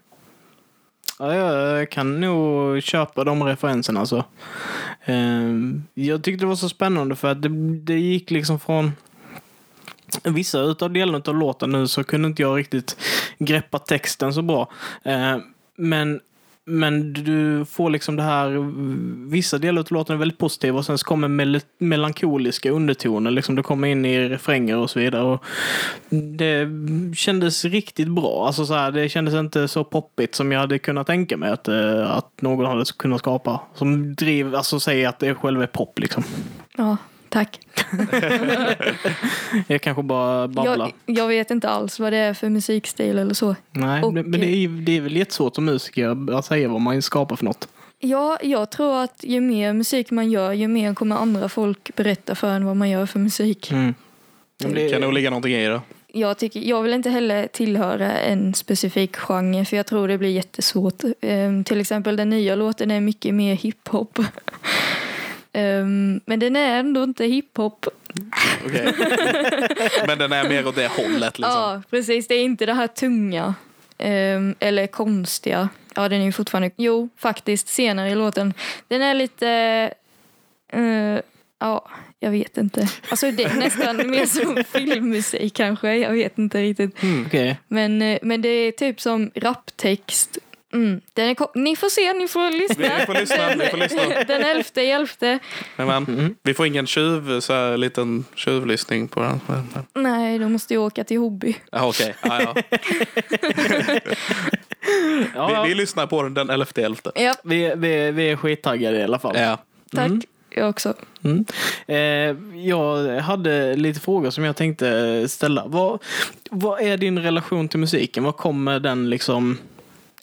Ja, 1.19 1.35
jag 1.35 1.89
kan 1.91 2.19
nog 2.21 2.83
köpa 2.83 3.23
de 3.23 3.43
referenserna. 3.43 3.99
Alltså. 3.99 4.23
Ehm, 5.05 5.83
Jag 5.93 6.23
tyckte 6.23 6.43
det 6.43 6.47
var 6.47 6.55
så 6.55 6.69
spännande 6.69 7.15
för 7.15 7.31
att 7.31 7.41
det, 7.41 7.49
det 7.79 7.99
gick 7.99 8.31
liksom 8.31 8.59
från 8.59 8.91
Vissa 10.23 10.59
utav 10.59 10.91
delarna 10.91 11.21
av 11.27 11.35
låten 11.35 11.71
nu 11.71 11.87
så 11.87 12.03
kunde 12.03 12.27
inte 12.27 12.41
jag 12.41 12.57
riktigt 12.57 12.97
greppa 13.37 13.79
texten 13.79 14.33
så 14.33 14.41
bra. 14.41 14.71
Eh, 15.03 15.37
men, 15.75 16.19
men 16.65 17.13
du 17.13 17.65
får 17.65 17.89
liksom 17.89 18.15
det 18.15 18.23
här, 18.23 18.71
vissa 19.29 19.57
delar 19.57 19.81
av 19.81 19.87
låten 19.89 20.15
är 20.15 20.19
väldigt 20.19 20.37
positiva 20.37 20.77
och 20.77 20.85
sen 20.85 20.97
så 20.97 21.05
kommer 21.05 21.27
mel 21.27 21.61
melankoliska 21.77 22.71
undertoner. 22.71 23.31
Liksom 23.31 23.55
det 23.55 23.63
kommer 23.63 23.87
in 23.87 24.05
i 24.05 24.29
refränger 24.29 24.77
och 24.77 24.89
så 24.89 24.99
vidare. 24.99 25.23
Och 25.23 25.43
det 26.09 26.69
kändes 27.15 27.65
riktigt 27.65 28.09
bra. 28.09 28.47
Alltså 28.47 28.65
så 28.65 28.73
här, 28.73 28.91
det 28.91 29.09
kändes 29.09 29.33
inte 29.33 29.67
så 29.67 29.83
poppigt 29.83 30.35
som 30.35 30.51
jag 30.51 30.59
hade 30.59 30.79
kunnat 30.79 31.07
tänka 31.07 31.37
mig 31.37 31.51
att, 31.51 31.67
eh, 31.67 32.11
att 32.11 32.41
någon 32.41 32.65
hade 32.65 32.85
kunnat 32.97 33.19
skapa. 33.19 33.61
Som 33.73 34.15
driv, 34.15 34.55
alltså 34.55 34.79
säger 34.79 35.09
att 35.09 35.19
det 35.19 35.35
själv 35.35 35.61
är 35.61 35.67
pop 35.67 35.99
liksom. 35.99 36.23
Ja, 36.77 36.97
tack. 37.29 37.59
Jag 39.67 39.81
kanske 39.81 40.03
bara 40.03 40.47
babblar. 40.47 40.91
Jag, 41.05 41.17
jag 41.17 41.27
vet 41.27 41.51
inte 41.51 41.69
alls 41.69 41.99
vad 41.99 42.13
det 42.13 42.17
är 42.17 42.33
för 42.33 42.49
musikstil 42.49 43.17
eller 43.19 43.33
så. 43.33 43.55
Nej, 43.71 44.03
och- 44.03 44.13
men 44.13 44.31
det 44.31 44.47
är, 44.47 44.67
det 44.67 44.97
är 44.97 45.01
väl 45.01 45.15
jättesvårt 45.15 45.55
som 45.55 45.65
musiker 45.65 46.33
att 46.37 46.45
säga 46.45 46.67
vad 46.67 46.81
man 46.81 47.01
skapar 47.01 47.35
för 47.35 47.45
något. 47.45 47.67
Ja, 47.99 48.37
jag 48.43 48.69
tror 48.71 49.03
att 49.03 49.23
ju 49.23 49.41
mer 49.41 49.73
musik 49.73 50.11
man 50.11 50.31
gör, 50.31 50.53
ju 50.53 50.67
mer 50.67 50.93
kommer 50.93 51.15
andra 51.15 51.49
folk 51.49 51.95
berätta 51.95 52.35
för 52.35 52.49
en 52.49 52.65
vad 52.65 52.77
man 52.77 52.89
gör 52.89 53.05
för 53.05 53.19
musik. 53.19 53.71
Mm. 53.71 53.93
Men 54.63 54.73
Det 54.73 54.89
kan 54.89 55.01
nog 55.01 55.13
ligga 55.13 55.29
någonting 55.29 55.53
i 55.53 55.67
det. 55.67 55.81
Jag, 56.07 56.37
tycker, 56.37 56.59
jag 56.59 56.81
vill 56.83 56.93
inte 56.93 57.09
heller 57.09 57.47
tillhöra 57.47 58.11
en 58.17 58.53
specifik 58.53 59.15
genre, 59.15 59.65
för 59.65 59.77
jag 59.77 59.85
tror 59.85 60.07
det 60.07 60.17
blir 60.17 60.29
jättesvårt. 60.29 61.03
Ehm, 61.21 61.63
till 61.63 61.81
exempel 61.81 62.15
den 62.15 62.29
nya 62.29 62.55
låten 62.55 62.91
är 62.91 63.01
mycket 63.01 63.33
mer 63.33 63.55
hiphop. 63.55 64.19
Ehm, 65.55 66.21
men 66.25 66.39
den 66.39 66.55
är 66.55 66.79
ändå 66.79 67.03
inte 67.03 67.25
hiphop. 67.25 67.85
Okej. 68.65 68.93
Men 70.07 70.17
den 70.17 70.31
är 70.31 70.49
mer 70.49 70.67
åt 70.67 70.75
det 70.75 70.87
hållet 70.87 71.39
liksom. 71.39 71.53
Ja, 71.61 71.81
precis. 71.89 72.27
Det 72.27 72.35
är 72.35 72.43
inte 72.43 72.65
det 72.65 72.73
här 72.73 72.87
tunga. 72.87 73.53
ehm, 73.97 74.55
eller 74.59 74.87
konstiga. 74.87 75.69
Ja, 75.95 76.09
den 76.09 76.21
är 76.21 76.25
ju 76.25 76.31
fortfarande... 76.31 76.71
Jo, 76.77 77.09
faktiskt, 77.17 77.67
senare 77.67 78.09
i 78.09 78.15
låten. 78.15 78.53
Den 78.87 79.01
är 79.01 79.13
lite... 79.13 79.49
eh, 80.73 81.19
ja, 81.59 81.89
jag 82.19 82.31
vet 82.31 82.57
inte. 82.57 82.87
Alltså 83.09 83.31
det 83.31 83.43
är 83.43 83.53
nästan 83.53 83.97
mer 84.09 84.25
som 84.25 84.63
filmmusik 84.73 85.53
kanske. 85.53 85.95
Jag 85.97 86.11
vet 86.11 86.37
inte 86.37 86.61
riktigt. 86.61 87.03
Mm, 87.03 87.25
okej. 87.27 87.57
Men, 87.67 88.01
eh, 88.01 88.19
men 88.21 88.41
det 88.41 88.49
är 88.49 88.71
typ 88.71 89.01
som 89.01 89.31
raptext. 89.35 90.37
Mm. 90.75 91.01
Den 91.13 91.29
är, 91.29 91.57
ni 91.57 91.75
får 91.75 91.89
se, 91.89 92.13
ni 92.13 92.27
får 92.27 92.51
lyssna. 92.51 92.97
Vi 92.99 93.05
får 93.05 93.13
lyssna, 93.13 93.55
vi 93.55 93.65
får 93.65 93.77
lyssna. 93.77 94.23
Den 94.27 94.41
elfte 94.41 94.81
i 94.81 94.91
elfte. 94.91 95.39
Men, 95.75 95.87
men, 95.87 96.35
vi 96.43 96.53
får 96.53 96.67
ingen 96.67 96.87
tjuv, 96.87 97.39
så 97.39 97.53
här, 97.53 97.77
liten 97.77 98.25
tjuvlyssning 98.35 99.07
på 99.07 99.19
den. 99.19 99.39
Nej, 99.93 100.39
då 100.39 100.49
måste 100.49 100.73
jag 100.73 100.83
åka 100.83 101.03
till 101.03 101.17
Hobby. 101.17 101.55
Ja, 101.71 101.87
okej. 101.87 102.15
Ja, 102.21 102.41
ja. 102.41 102.55
Ja, 105.35 105.63
Vi, 105.63 105.69
vi 105.69 105.75
lyssnar 105.75 106.07
på 106.07 106.23
den 106.23 106.33
den 106.33 106.49
elfte 106.49 106.83
elfte. 106.83 107.11
Ja, 107.15 107.35
Vi, 107.43 107.73
vi, 107.75 108.11
vi 108.11 108.29
är 108.29 108.35
skittaggade 108.35 108.97
i 108.97 109.03
alla 109.03 109.19
fall. 109.19 109.35
Ja. 109.37 109.57
tack. 109.91 110.05
Mm. 110.05 110.21
Jag 110.49 110.69
också. 110.69 110.93
Mm. 111.23 111.45
Eh, 111.87 112.57
jag 112.67 113.19
hade 113.21 113.75
lite 113.75 113.99
frågor 113.99 114.29
som 114.29 114.43
jag 114.43 114.55
tänkte 114.55 115.27
ställa. 115.27 115.63
Vad, 115.65 116.03
vad 116.49 116.81
är 116.81 116.97
din 116.97 117.19
relation 117.19 117.67
till 117.67 117.79
musiken? 117.79 118.23
Var 118.23 118.31
kommer 118.31 118.79
den 118.79 119.09
liksom 119.09 119.57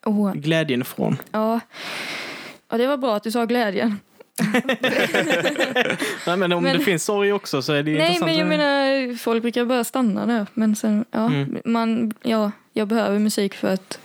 Åh, 0.05 0.33
glädjen 0.35 0.81
ifrån? 0.81 1.17
ja. 1.33 1.61
ja, 2.71 2.77
det 2.79 2.87
var 2.87 2.97
bra 2.97 3.17
att 3.17 3.23
du 3.23 3.31
sa 3.31 3.45
glädjen. 3.45 4.01
Nej, 6.27 6.37
men 6.37 6.53
om 6.53 6.63
Men- 6.63 6.79
det 6.79 6.85
finns 6.85 7.05
sorg 7.05 7.33
också 7.33 7.63
så 7.63 7.73
är 7.73 7.83
det 7.83 7.91
Nej, 7.93 8.01
intressant. 8.01 8.25
men 8.25 8.37
jag 8.39 8.49
menar, 8.49 9.17
folk 9.17 9.43
brukar 9.43 9.65
bara 9.65 9.85
stanna 9.85 10.27
där. 10.27 10.47
Men 10.55 10.77
sen, 10.77 11.05
ja, 11.11 11.27
Mm. 11.27 11.59
man, 11.65 12.13
ja, 12.23 12.51
jag 12.73 12.89
behöver 12.89 13.19
musik 13.19 13.55
för 13.55 13.69
att 13.69 13.99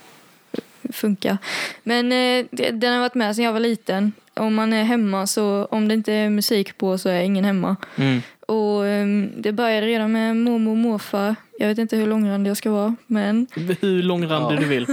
funka. 0.92 1.38
Men 1.82 2.12
eh, 2.12 2.46
den 2.72 2.92
har 2.92 3.00
varit 3.00 3.14
med 3.14 3.36
sedan 3.36 3.44
jag 3.44 3.52
var 3.52 3.60
liten. 3.60 4.12
Om 4.34 4.54
man 4.54 4.72
är 4.72 4.84
hemma 4.84 5.26
så, 5.26 5.64
om 5.64 5.88
det 5.88 5.94
inte 5.94 6.12
är 6.12 6.30
musik 6.30 6.78
på 6.78 6.98
så 6.98 7.08
är 7.08 7.20
ingen 7.20 7.44
hemma. 7.44 7.76
Mm. 7.96 8.22
Och 8.48 8.86
ehm, 8.86 9.32
det 9.36 9.52
började 9.52 9.86
redan 9.86 10.12
med 10.12 10.36
mormor 10.36 10.70
och 10.70 10.76
morfar. 10.76 11.36
Jag 11.58 11.68
vet 11.68 11.78
inte 11.78 11.96
hur 11.96 12.06
långrandig 12.06 12.50
jag 12.50 12.56
ska 12.56 12.70
vara, 12.70 12.96
men 13.06 13.46
Hur 13.80 14.02
långrandig 14.02 14.56
Ja. 14.56 14.60
du 14.60 14.66
vill. 14.66 14.86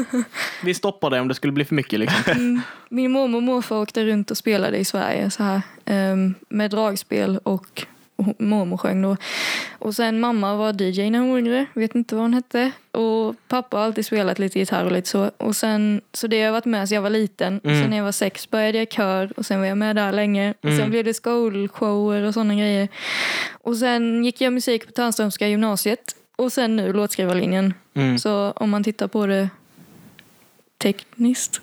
Vi 0.64 0.74
stoppar 0.74 1.10
det 1.10 1.20
om 1.20 1.28
det 1.28 1.36
skulle 1.36 1.54
bli 1.54 1.66
för 1.66 1.76
mycket. 1.76 2.00
Liksom. 2.00 2.62
min 2.90 3.12
mormor 3.12 3.38
och 3.38 3.44
morfar 3.44 3.76
åkte 3.76 4.06
runt 4.06 4.32
och 4.32 4.38
spelade 4.38 4.78
i 4.78 4.86
Sverige 4.86 5.32
så 5.32 5.44
här, 5.44 5.62
ehm, 5.86 6.34
med 6.50 6.72
dragspel 6.72 7.40
och 7.44 7.86
mormor 8.40 8.78
sjöng 8.78 9.02
då. 9.02 9.18
Och 9.80 9.96
sen 9.96 10.20
mamma 10.20 10.56
var 10.56 10.82
DJ 10.82 11.10
när 11.10 11.20
hon 11.20 11.30
var 11.32 11.38
yngre, 11.40 11.66
vet 11.74 11.96
inte 11.96 12.16
vad 12.16 12.24
hon 12.24 12.34
hette. 12.34 12.72
Och 12.92 13.36
pappa 13.48 13.78
har 13.78 13.84
alltid 13.86 14.06
spelat 14.06 14.40
lite 14.40 14.60
gitarr 14.60 14.86
och 14.86 14.92
lite 14.92 15.10
så. 15.10 15.32
Och 15.38 15.56
sen, 15.56 16.02
så 16.14 16.28
det 16.28 16.38
har 16.38 16.46
jag 16.46 16.52
varit 16.52 16.66
med 16.66 16.90
sedan 16.90 16.96
jag 16.96 17.02
var 17.02 17.10
liten. 17.10 17.62
Mm. 17.64 17.82
sen 17.82 17.90
när 17.90 17.98
jag 17.98 18.04
var 18.04 18.12
sex 18.12 18.50
började 18.50 18.78
jag 18.78 18.92
kör 18.92 19.32
och 19.38 19.46
sen 19.46 19.60
var 19.60 19.68
jag 19.68 19.78
med 19.78 19.96
där 19.96 20.12
länge. 20.12 20.54
Och 20.60 20.66
Mm. 20.66 20.78
sen 20.78 20.90
blev 20.90 21.04
det 21.06 21.14
skolshower 21.14 22.22
och 22.24 22.34
sådana 22.34 22.56
grejer. 22.56 22.88
Och 23.52 23.78
sen 23.78 24.26
gick 24.26 24.42
jag 24.42 24.54
musik 24.54 24.86
på 24.86 24.92
Tärnströmska 24.92 25.48
gymnasiet. 25.48 26.16
Och 26.36 26.52
sen 26.52 26.76
nu 26.76 26.94
låtskrivarlinjen. 26.94 27.74
Mm. 27.94 28.20
Så 28.20 28.52
om 28.56 28.70
man 28.70 28.84
tittar 28.84 29.08
på 29.08 29.26
det 29.28 29.50
tekniskt. 30.78 31.62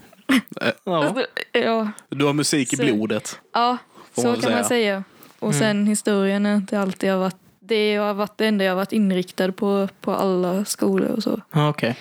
Ja. 0.84 1.14
Ja, 1.52 1.88
Du 2.08 2.24
har 2.24 2.32
musik 2.32 2.72
i 2.72 2.76
blodet. 2.76 3.38
ja 3.52 3.78
så 4.14 4.26
man 4.26 4.40
kan 4.40 4.52
man 4.52 4.64
säga. 4.64 5.04
Och 5.42 5.48
Mm. 5.52 5.58
sen 5.60 5.86
historien 5.86 6.46
är 6.46 6.56
inte 6.56 6.80
alltid 6.80 7.10
har 7.10 7.18
varit 7.18 7.36
det 7.64 7.96
har 7.96 8.14
varit 8.14 8.38
det 8.38 8.46
enda 8.46 8.64
jag 8.64 8.70
har 8.72 8.76
varit 8.76 8.92
inriktad 8.92 9.52
på 9.52 9.88
på 10.00 10.12
alla 10.12 10.64
skolor 10.64 11.08
och 11.10 11.22
så. 11.22 11.40
Okej. 11.54 11.96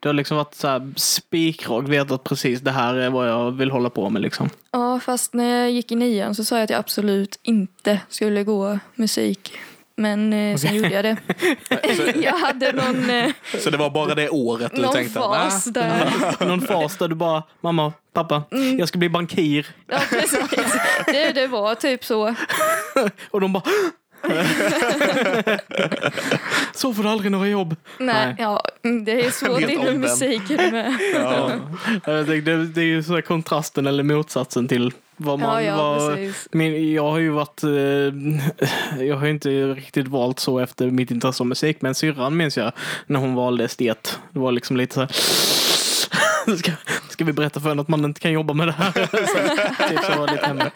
Du 0.00 0.08
har 0.08 0.14
liksom 0.14 0.36
varit 0.36 0.54
så 0.54 0.92
spikrak, 0.96 1.88
vetat 1.88 2.24
precis 2.24 2.60
det 2.60 2.70
här 2.70 2.94
är 2.94 3.10
vad 3.10 3.28
jag 3.28 3.50
vill 3.50 3.70
hålla 3.70 3.90
på 3.90 4.10
med. 4.10 4.22
Liksom. 4.22 4.48
Ja, 4.70 5.00
fast 5.00 5.34
när 5.34 5.60
jag 5.60 5.70
gick 5.70 5.92
i 5.92 5.96
nian 5.96 6.34
så 6.34 6.44
sa 6.44 6.56
jag 6.56 6.64
att 6.64 6.70
jag 6.70 6.78
absolut 6.78 7.38
inte 7.42 8.00
skulle 8.08 8.44
gå 8.44 8.78
musik. 8.94 9.52
Men 9.98 10.32
eh, 10.32 10.56
sen 10.56 10.74
gjorde 10.74 10.88
jag 10.90 11.04
det. 11.04 11.16
jag 12.22 12.32
hade 12.38 12.72
någon, 12.72 13.10
eh, 13.10 13.30
Så 13.58 13.70
det 13.70 13.76
var 13.76 13.90
bara 13.90 14.14
det 14.14 14.28
året 14.28 14.72
du 14.74 14.82
någon 14.82 14.92
tänkte? 14.92 15.14
fas 15.20 15.64
där. 15.64 16.12
Någon 16.46 16.60
fas 16.60 16.96
där 16.96 17.08
du 17.08 17.14
bara, 17.14 17.42
mamma, 17.60 17.92
pappa, 18.12 18.42
Mm. 18.52 18.78
jag 18.78 18.88
ska 18.88 18.98
bli 18.98 19.08
bankir. 19.08 19.66
Ja, 19.86 19.98
precis. 20.10 20.78
Det, 21.06 21.32
det 21.32 21.46
var 21.46 21.74
typ 21.74 22.04
så. 22.04 22.34
Och 23.30 23.40
de 23.40 23.52
bara, 23.52 23.62
så 26.74 26.94
får 26.94 27.02
du 27.02 27.08
aldrig 27.08 27.30
några 27.32 27.46
jobb. 27.48 27.76
Nej, 27.98 28.26
Nej. 28.26 28.34
ja, 28.38 28.62
mm, 28.84 29.04
det 29.04 29.26
är 29.26 29.30
så 29.30 29.58
Helt 29.58 29.70
inom 29.72 29.80
omvänd. 29.80 30.00
musiken 30.00 30.56
med. 30.72 30.94
Ja. 31.14 31.50
Jag 32.04 32.26
tänkte, 32.26 32.50
det, 32.50 32.66
det 32.66 32.80
är 32.80 32.84
ju 32.84 33.02
så 33.02 33.14
här 33.14 33.20
kontrasten 33.20 33.86
eller 33.86 34.02
motsatsen 34.02 34.68
till 34.68 34.92
vad 35.16 35.38
man 35.40 35.64
Ja, 35.64 35.70
ja, 35.70 35.76
var. 35.76 36.16
precis. 36.16 36.48
Min, 36.52 36.92
jag 36.94 37.10
har 37.10 37.18
ju 37.18 37.30
varit, 37.30 37.62
eh, 37.62 37.70
jag 39.04 39.16
har 39.16 39.26
inte 39.26 39.48
riktigt 39.74 40.08
valt 40.08 40.38
så 40.40 40.58
efter 40.58 40.90
mitt 40.90 41.10
intresse 41.10 41.42
av 41.42 41.46
musik, 41.46 41.76
men 41.80 41.94
syrran 41.94 42.36
minns 42.36 42.56
jag 42.56 42.72
när 43.06 43.20
hon 43.20 43.34
valde 43.34 43.64
estet. 43.64 44.18
Det 44.32 44.38
var 44.38 44.52
liksom 44.52 44.76
lite 44.76 44.94
så 44.94 45.00
här, 45.00 45.08
ska, 46.56 46.72
ska 47.08 47.24
vi 47.24 47.32
berätta 47.32 47.60
för 47.60 47.68
henne 47.68 47.82
att 47.82 47.88
man 47.88 48.04
inte 48.04 48.20
kan 48.20 48.32
jobba 48.32 48.54
med 48.54 48.68
det 48.68 48.72
här? 48.72 48.92
så, 48.92 49.88
typ 49.88 50.04
så 50.04 50.18
var 50.20 50.26
det 50.26 50.32
lite 50.32 50.46
hemma. 50.46 50.70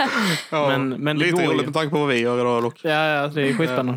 Ja. 0.50 0.68
Men- 0.68 0.88
men 0.88 1.18
det 1.18 1.24
Lite 1.24 1.32
går 1.36 1.42
ju. 1.42 1.48
roligt 1.50 1.64
med 1.66 1.74
tanke 1.74 1.90
på 1.90 1.98
vad 1.98 2.08
vi 2.08 2.18
gör 2.20 2.40
idag 2.40 2.62
dock. 2.62 2.80
Ja, 2.82 2.90
ja, 3.06 3.26
det 3.26 3.42
är 3.48 3.54
skitspännande. 3.54 3.94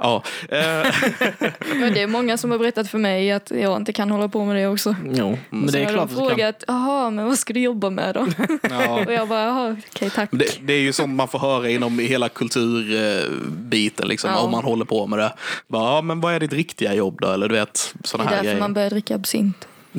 Ja. 0.00 0.22
Eh, 0.48 0.58
Men 1.80 1.94
det 1.94 2.02
är 2.02 2.06
många 2.06 2.36
som 2.36 2.50
har 2.50 2.58
berättat 2.58 2.90
för 2.90 2.98
mig 2.98 3.32
att 3.32 3.50
jag 3.50 3.76
inte 3.76 3.92
kan 3.92 4.10
hålla 4.10 4.28
på 4.28 4.44
med 4.44 4.56
det 4.56 4.66
också. 4.66 4.96
Jo, 5.12 5.38
men 5.50 5.66
det 5.66 5.78
är 5.80 5.84
har 5.84 5.92
klart 5.92 6.08
de 6.08 6.14
att 6.14 6.20
du 6.22 6.28
kan. 6.28 6.28
frågat, 6.28 6.64
jaha, 6.68 7.10
men 7.10 7.26
vad 7.26 7.38
ska 7.38 7.52
du 7.52 7.60
jobba 7.60 7.90
med 7.90 8.14
då? 8.14 8.26
ja. 8.70 9.04
Och 9.06 9.12
jag 9.12 9.28
bara, 9.28 9.42
jaha, 9.44 9.76
okej 9.90 10.10
tack. 10.10 10.28
Det, 10.32 10.58
det 10.66 10.72
är 10.72 10.80
ju 10.80 10.92
sånt 10.92 11.14
man 11.16 11.28
får 11.28 11.38
höra 11.38 11.68
inom 11.70 11.98
hela 11.98 12.28
kulturbiten, 12.28 14.08
liksom, 14.08 14.30
Ja. 14.30 14.38
om 14.40 14.50
man 14.50 14.64
håller 14.64 14.84
på 14.84 15.06
med 15.06 15.18
det. 15.18 15.32
Bara, 15.68 15.94
ja, 15.94 16.02
men 16.02 16.20
vad 16.20 16.34
är 16.34 16.40
ditt 16.40 16.52
riktiga 16.52 16.94
jobb 16.94 17.18
då? 17.20 17.28
Eller 17.28 17.48
du 17.48 17.54
vet, 17.54 17.94
Det 17.94 18.08
sådana 18.08 18.30
är 18.30 18.34
här 18.34 18.36
därför 18.42 18.44
grejer. 18.50 18.60
man 18.60 18.74
börjar 18.74 18.90
dricka 18.90 19.14
absint. 19.14 19.68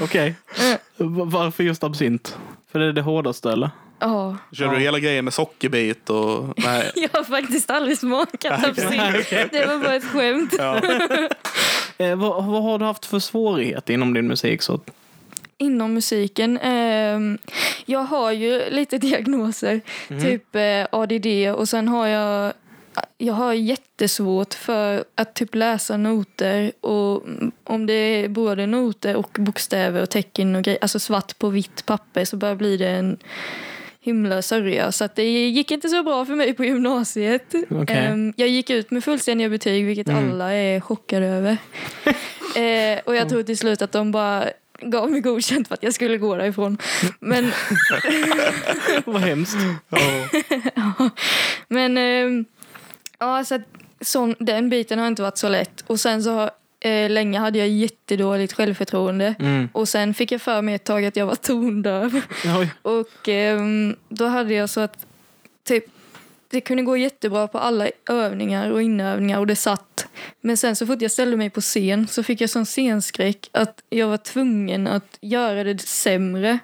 Okej. 0.00 0.34
Mm. 0.60 0.78
V- 0.96 1.22
Varför 1.26 1.64
just 1.64 1.84
absint? 1.84 2.38
För 2.72 2.78
det 2.78 2.86
är 2.86 2.92
det 2.92 3.02
hårdaste 3.02 3.52
eller? 3.52 3.70
Ja, 4.00 4.36
Kör 4.52 4.68
du 4.68 4.78
hela 4.78 4.98
grejen 4.98 5.24
med 5.24 5.34
sockerbit 5.34 6.10
och... 6.10 6.54
Nej. 6.56 6.92
jag 6.94 7.08
har 7.12 7.24
faktiskt 7.24 7.70
aldrig 7.70 7.98
smakat 7.98 8.64
absint. 8.64 9.30
Det 9.52 9.66
var 9.66 9.78
bara 9.82 9.94
ett 9.94 10.04
skämt. 10.04 10.54
Ja. 10.58 10.80
Eh, 11.98 12.16
vad, 12.16 12.44
vad 12.44 12.62
har 12.62 12.78
du 12.78 12.84
haft 12.84 13.06
för 13.06 13.18
svårigheter 13.18 13.94
inom 13.94 14.14
din 14.14 14.28
musik? 14.28 14.62
Så? 14.62 14.80
Inom 15.58 15.94
musiken, 15.94 16.58
ehm, 16.58 17.38
jag 17.86 18.00
har 18.00 18.32
ju 18.32 18.70
lite 18.70 18.98
diagnoser. 18.98 19.80
Typ 20.08 20.56
eh, 20.56 20.86
ADD 20.92 21.26
och 21.56 21.68
sen 21.68 21.88
har 21.88 22.06
jag 22.06 22.52
jag 23.18 23.34
har 23.34 23.52
jättesvårt 23.52 24.54
för 24.54 25.04
att 25.14 25.34
typ 25.34 25.54
läsa 25.54 25.96
noter 25.96 26.72
och 26.80 27.24
mm, 27.26 27.52
om 27.64 27.86
det 27.86 27.94
är 27.94 28.28
både 28.28 28.66
noter 28.66 29.16
och 29.16 29.36
bokstäver 29.40 30.02
och 30.02 30.10
tecken 30.10 30.56
och 30.56 30.62
grejer, 30.62 30.78
alltså 30.82 30.98
svart 30.98 31.38
på 31.38 31.48
vitt 31.48 31.86
papper 31.86 32.24
så 32.24 32.36
börjar 32.36 32.54
bli 32.54 32.76
det 32.76 32.88
en 32.88 33.18
himla 34.02 34.42
sörja. 34.42 34.92
Så 34.92 35.04
att 35.04 35.16
det 35.16 35.24
gick 35.48 35.70
inte 35.70 35.88
så 35.88 36.02
bra 36.02 36.24
för 36.26 36.34
mig 36.34 36.54
på 36.54 36.64
gymnasiet. 36.64 37.54
Okej. 37.70 37.96
Ehm, 37.96 38.32
jag 38.36 38.48
gick 38.48 38.70
ut 38.70 38.90
med 38.90 39.04
fullständiga 39.04 39.48
betyg, 39.48 39.86
vilket 39.86 40.08
Mm. 40.08 40.30
alla 40.30 40.52
är 40.54 40.80
chockade 40.80 41.26
över. 41.26 41.56
Eh, 42.56 43.00
och 43.04 43.16
jag 43.16 43.28
tror 43.28 43.42
till 43.42 43.58
slut 43.58 43.82
att 43.82 43.92
de 43.92 44.12
bara 44.12 44.44
gav 44.82 45.10
mig 45.10 45.20
godkänt 45.20 45.68
för 45.68 45.74
att 45.74 45.82
jag 45.82 45.94
skulle 45.94 46.18
gå 46.18 46.36
därifrån. 46.36 46.78
Men, 47.20 47.52
Vad 49.04 49.20
hemskt. 49.20 49.56
men 51.68 51.98
ehm, 51.98 52.44
ja, 53.18 53.44
så 53.44 53.54
att, 53.54 53.62
sån, 54.00 54.34
den 54.38 54.70
biten 54.70 54.98
har 54.98 55.06
inte 55.08 55.22
varit 55.22 55.38
så 55.38 55.48
lätt. 55.48 55.84
Och 55.86 56.00
sen 56.00 56.22
så 56.22 56.30
har, 56.30 56.50
eh, 56.80 57.10
länge 57.10 57.38
hade 57.38 57.58
jag 57.58 57.68
jättedåligt 57.68 58.52
självförtroende. 58.52 59.34
Mm. 59.38 59.68
Och 59.72 59.88
sen 59.88 60.14
fick 60.14 60.32
jag 60.32 60.42
för 60.42 60.62
mig 60.62 60.74
ett 60.74 60.84
tag 60.84 61.04
att 61.04 61.16
jag 61.16 61.26
var 61.26 61.34
tondöv. 61.34 62.22
Och 62.82 63.28
ehm, 63.28 63.96
då 64.08 64.26
hade 64.26 64.54
jag 64.54 64.70
så 64.70 64.80
att 64.80 65.06
typ 65.64 65.84
det 66.50 66.60
kunde 66.60 66.82
gå 66.82 66.96
jättebra 66.96 67.48
på 67.48 67.58
alla 67.58 67.88
övningar 68.08 68.70
och 68.70 68.82
inövningar 68.82 69.38
och 69.38 69.46
det 69.46 69.56
satt. 69.56 70.06
Men 70.40 70.56
sen 70.56 70.76
så 70.76 70.86
fort 70.86 71.02
jag 71.02 71.10
ställde 71.10 71.36
mig 71.36 71.50
på 71.50 71.60
scen 71.60 72.08
så 72.08 72.22
fick 72.22 72.40
jag 72.40 72.50
sån 72.50 72.66
scenskräck 72.66 73.48
att 73.52 73.82
jag 73.90 74.08
var 74.08 74.16
tvungen 74.16 74.86
att 74.86 75.18
göra 75.20 75.64
det 75.64 75.80
sämre. 75.80 76.58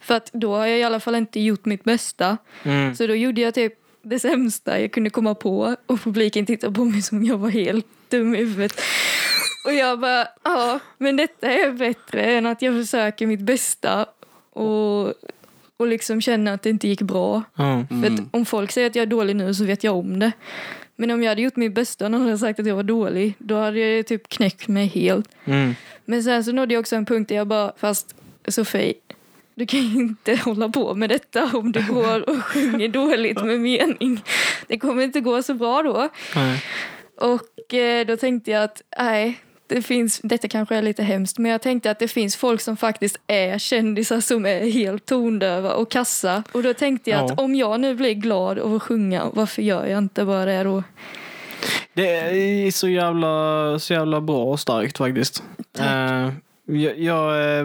För 0.00 0.14
att 0.14 0.30
då 0.32 0.56
har 0.56 0.66
jag 0.66 0.78
i 0.78 0.82
alla 0.82 1.00
fall 1.00 1.14
inte 1.14 1.40
gjort 1.40 1.64
mitt 1.64 1.84
bästa. 1.84 2.36
Mm. 2.62 2.96
Så 2.96 3.06
då 3.06 3.14
gjorde 3.14 3.40
jag 3.40 3.54
typ 3.54 3.74
det 4.02 4.18
sämsta 4.18 4.80
jag 4.80 4.92
kunde 4.92 5.10
komma 5.10 5.34
på 5.34 5.76
och 5.86 6.00
publiken 6.00 6.46
tittade 6.46 6.74
på 6.74 6.84
mig 6.84 7.02
som 7.02 7.24
jag 7.24 7.38
var 7.38 7.50
helt 7.50 7.86
dum 8.08 8.34
i 8.34 8.38
huvudet. 8.38 8.80
Och 9.68 9.74
jag 9.74 10.00
bara, 10.00 10.28
ja, 10.44 10.80
men 10.98 11.16
detta 11.16 11.52
är 11.52 11.70
bättre 11.70 12.24
än 12.24 12.46
att 12.46 12.62
jag 12.62 12.74
försöker 12.74 13.26
mitt 13.26 13.40
bästa 13.40 14.06
och, 14.52 15.06
och 15.76 15.86
liksom 15.86 16.20
känner 16.20 16.54
att 16.54 16.62
det 16.62 16.70
inte 16.70 16.88
gick 16.88 17.02
bra. 17.02 17.42
Ja. 17.54 17.84
För 17.88 18.16
om 18.30 18.44
folk 18.44 18.72
säger 18.72 18.86
att 18.86 18.94
jag 18.94 19.02
är 19.02 19.06
dålig 19.06 19.36
nu 19.36 19.54
så 19.54 19.64
vet 19.64 19.84
jag 19.84 19.96
om 19.96 20.18
det. 20.18 20.32
Men 20.96 21.10
om 21.10 21.22
jag 21.22 21.30
hade 21.30 21.42
gjort 21.42 21.56
mitt 21.56 21.74
bästa 21.74 22.04
och 22.04 22.10
någon 22.10 22.20
hade 22.20 22.38
sagt 22.38 22.60
att 22.60 22.66
jag 22.66 22.76
var 22.76 22.82
dålig, 22.82 23.34
då 23.38 23.60
hade 23.60 23.78
jag 23.78 24.06
typ 24.06 24.28
knäckt 24.28 24.68
mig 24.68 24.86
helt. 24.86 25.28
Mm. 25.44 25.74
Men 26.04 26.22
sen 26.22 26.44
så 26.44 26.52
nådde 26.52 26.74
jag 26.74 26.80
också 26.80 26.96
en 26.96 27.06
punkt 27.06 27.28
där 27.28 27.36
jag 27.36 27.46
bara, 27.46 27.72
fast 27.76 28.14
Sofie, 28.48 28.94
du 29.54 29.66
kan 29.66 29.80
ju 29.80 30.00
inte 30.00 30.36
hålla 30.44 30.68
på 30.68 30.94
med 30.94 31.10
detta 31.10 31.50
om 31.54 31.72
du 31.72 31.86
går 31.86 32.30
och 32.30 32.44
sjunger 32.44 32.88
dåligt 32.88 33.42
med 33.42 33.60
mening. 33.60 34.24
Det 34.66 34.78
kommer 34.78 35.02
inte 35.02 35.20
gå 35.20 35.42
så 35.42 35.54
bra 35.54 35.82
då. 35.82 36.08
Nej. 36.34 36.64
Och 37.16 37.74
eh, 37.74 38.06
då 38.06 38.16
tänkte 38.16 38.50
jag 38.50 38.64
att, 38.64 38.82
nej, 38.98 39.40
det 39.68 39.82
finns, 39.82 40.20
detta 40.22 40.48
kanske 40.48 40.76
är 40.76 40.82
lite 40.82 41.02
hemskt, 41.02 41.38
men 41.38 41.50
jag 41.52 41.62
tänkte 41.62 41.90
att 41.90 41.98
det 41.98 42.08
finns 42.08 42.36
folk 42.36 42.60
som 42.60 42.76
faktiskt 42.76 43.16
är 43.26 43.58
kändisar 43.58 44.20
som 44.20 44.46
är 44.46 44.70
helt 44.70 45.06
tondöva 45.06 45.72
och 45.74 45.90
kassa. 45.90 46.42
Och 46.52 46.62
då 46.62 46.74
tänkte 46.74 47.10
jag 47.10 47.20
Ja. 47.20 47.24
att 47.24 47.40
om 47.40 47.54
jag 47.54 47.80
nu 47.80 47.94
blir 47.94 48.12
glad 48.14 48.58
av 48.58 48.74
att 48.74 48.82
sjunga, 48.82 49.26
varför 49.32 49.62
gör 49.62 49.86
jag 49.86 49.98
inte 49.98 50.24
bara 50.24 50.44
det 50.44 50.62
då? 50.62 50.82
Det 51.94 52.06
är 52.66 52.70
så 52.70 52.88
jävla, 52.88 53.78
så 53.78 53.92
jävla 53.92 54.20
bra 54.20 54.44
och 54.44 54.60
starkt 54.60 54.98
faktiskt. 54.98 55.42
Eh, 55.78 56.28
jag, 56.68 56.98
jag 56.98 57.58
eh, 57.58 57.64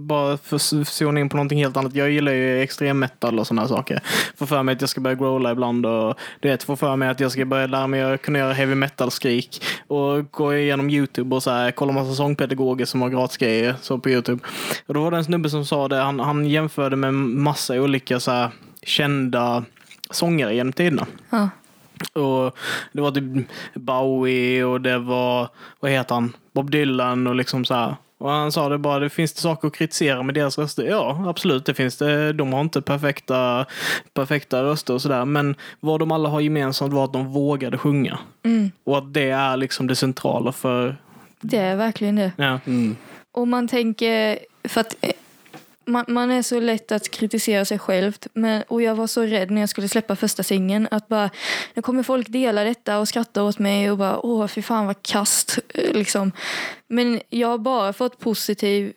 bara 0.00 0.36
för 0.36 0.56
att 0.56 0.88
zona 0.88 1.20
in 1.20 1.28
på 1.28 1.36
någonting 1.36 1.58
helt 1.58 1.76
annat. 1.76 1.94
Jag 1.94 2.10
gillar 2.10 2.32
ju 2.32 2.60
extrem 2.62 2.98
metal 2.98 3.38
och 3.38 3.46
sådana 3.46 3.68
saker. 3.68 4.00
Får 4.36 4.46
för 4.46 4.62
mig 4.62 4.72
att 4.72 4.80
jag 4.80 4.90
ska 4.90 5.00
börja 5.00 5.16
growla 5.16 5.52
ibland 5.52 5.86
och 5.86 6.18
du 6.40 6.48
vet, 6.48 6.62
får 6.62 6.76
för 6.76 6.96
mig 6.96 7.08
att 7.08 7.20
jag 7.20 7.32
ska 7.32 7.44
börja 7.44 7.66
lära 7.66 7.86
mig 7.86 8.02
att 8.02 8.22
kunna 8.22 8.38
göra 8.38 8.52
heavy 8.52 8.74
metal 8.74 9.10
skrik 9.10 9.64
och 9.86 10.30
gå 10.30 10.54
igenom 10.54 10.90
Youtube 10.90 11.36
och 11.36 11.42
så 11.42 11.50
här, 11.50 11.70
kolla 11.70 11.92
massa 11.92 12.14
sångpedagoger 12.14 12.84
som 12.84 13.02
har 13.02 13.08
gratisgrejer 13.08 13.74
så 13.80 13.98
på 13.98 14.10
Youtube. 14.10 14.44
Och 14.86 14.94
då 14.94 15.02
var 15.02 15.10
det 15.10 15.16
en 15.16 15.24
snubbe 15.24 15.50
som 15.50 15.64
sa 15.64 15.88
det, 15.88 15.96
han, 15.96 16.20
han 16.20 16.46
jämförde 16.46 16.96
med 16.96 17.14
massa 17.14 17.74
olika 17.74 18.20
så 18.20 18.30
här, 18.30 18.50
kända 18.82 19.64
sångare 20.10 20.54
genom 20.54 20.72
tiderna. 20.72 21.06
Ja. 21.30 21.48
Och 22.12 22.56
det 22.92 23.00
var 23.00 23.10
typ 23.10 23.46
Bowie 23.74 24.64
och 24.64 24.80
det 24.80 24.98
var, 24.98 25.48
vad 25.80 25.90
heter 25.90 26.14
han, 26.14 26.32
Bob 26.52 26.70
Dylan 26.70 27.26
och 27.26 27.34
liksom 27.34 27.64
så 27.64 27.74
här. 27.74 27.96
Och 28.22 28.30
han 28.30 28.52
sa 28.52 28.68
det 28.68 28.78
bara, 28.78 28.98
det 28.98 29.10
finns 29.10 29.32
det 29.32 29.40
saker 29.40 29.68
att 29.68 29.74
kritisera 29.74 30.22
med 30.22 30.34
deras 30.34 30.58
röster? 30.58 30.82
Ja, 30.82 31.24
absolut, 31.26 31.66
det 31.66 31.74
finns 31.74 31.96
det. 31.96 32.32
De 32.32 32.52
har 32.52 32.60
inte 32.60 32.82
perfekta, 32.82 33.66
perfekta 34.14 34.62
röster 34.62 34.94
och 34.94 35.02
sådär. 35.02 35.24
Men 35.24 35.54
vad 35.80 36.00
de 36.00 36.12
alla 36.12 36.28
har 36.28 36.40
gemensamt 36.40 36.92
var 36.92 37.04
att 37.04 37.12
de 37.12 37.32
vågade 37.32 37.78
sjunga. 37.78 38.18
Och 38.84 38.98
att 38.98 39.14
det 39.14 39.30
är 39.30 39.56
liksom 39.56 39.86
det 39.86 39.96
centrala 39.96 40.52
för... 40.52 40.96
Det 41.40 41.56
är 41.56 41.76
verkligen 41.76 42.16
det. 42.16 42.32
Ja. 42.36 42.58
Och 43.32 43.48
man 43.48 43.68
tänker, 43.68 44.38
för 44.64 44.80
att 44.80 44.94
man, 45.84 46.04
man 46.08 46.30
är 46.30 46.42
så 46.42 46.60
lätt 46.60 46.92
att 46.92 47.10
kritisera 47.10 47.64
sig 47.64 47.78
själv. 47.78 48.16
Men, 48.34 48.62
och 48.68 48.82
jag 48.82 48.94
var 48.94 49.06
så 49.06 49.22
rädd 49.22 49.50
när 49.50 49.60
jag 49.60 49.70
skulle 49.70 49.88
släppa 49.88 50.16
första 50.16 50.42
singeln 50.42 50.88
att 50.90 51.08
bara, 51.08 51.30
nu 51.74 51.82
kommer 51.82 52.02
folk 52.02 52.28
dela 52.28 52.64
detta 52.64 52.98
och 52.98 53.08
skratta 53.08 53.42
åt 53.42 53.58
mig 53.58 53.90
och 53.90 53.98
bara, 53.98 54.20
åh 54.26 54.46
fy 54.46 54.62
fan 54.62 54.86
vad 54.86 55.02
kast. 55.02 55.58
eh, 55.74 55.92
Liksom. 55.92 56.32
Men 56.88 57.20
jag 57.28 57.48
har 57.48 57.58
bara 57.58 57.92
fått 57.92 58.18
positiv 58.18 58.92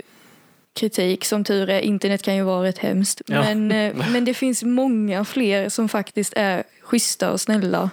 kritik, 0.74 1.26
som 1.26 1.44
tur 1.44 1.70
är. 1.70 1.80
Internet 1.80 2.22
kan 2.22 2.36
ju 2.36 2.44
vara 2.44 2.64
rätt 2.68 2.78
hemskt. 2.78 3.22
Ja. 3.26 3.42
Men, 3.42 3.72
eh, 3.72 3.96
men 4.12 4.26
det 4.26 4.34
finns 4.34 4.64
många 4.64 5.26
fler 5.26 5.70
som 5.70 5.90
faktiskt 5.90 6.34
är 6.36 6.64
schyssta 6.82 7.32
och 7.32 7.42
snälla. 7.42 7.90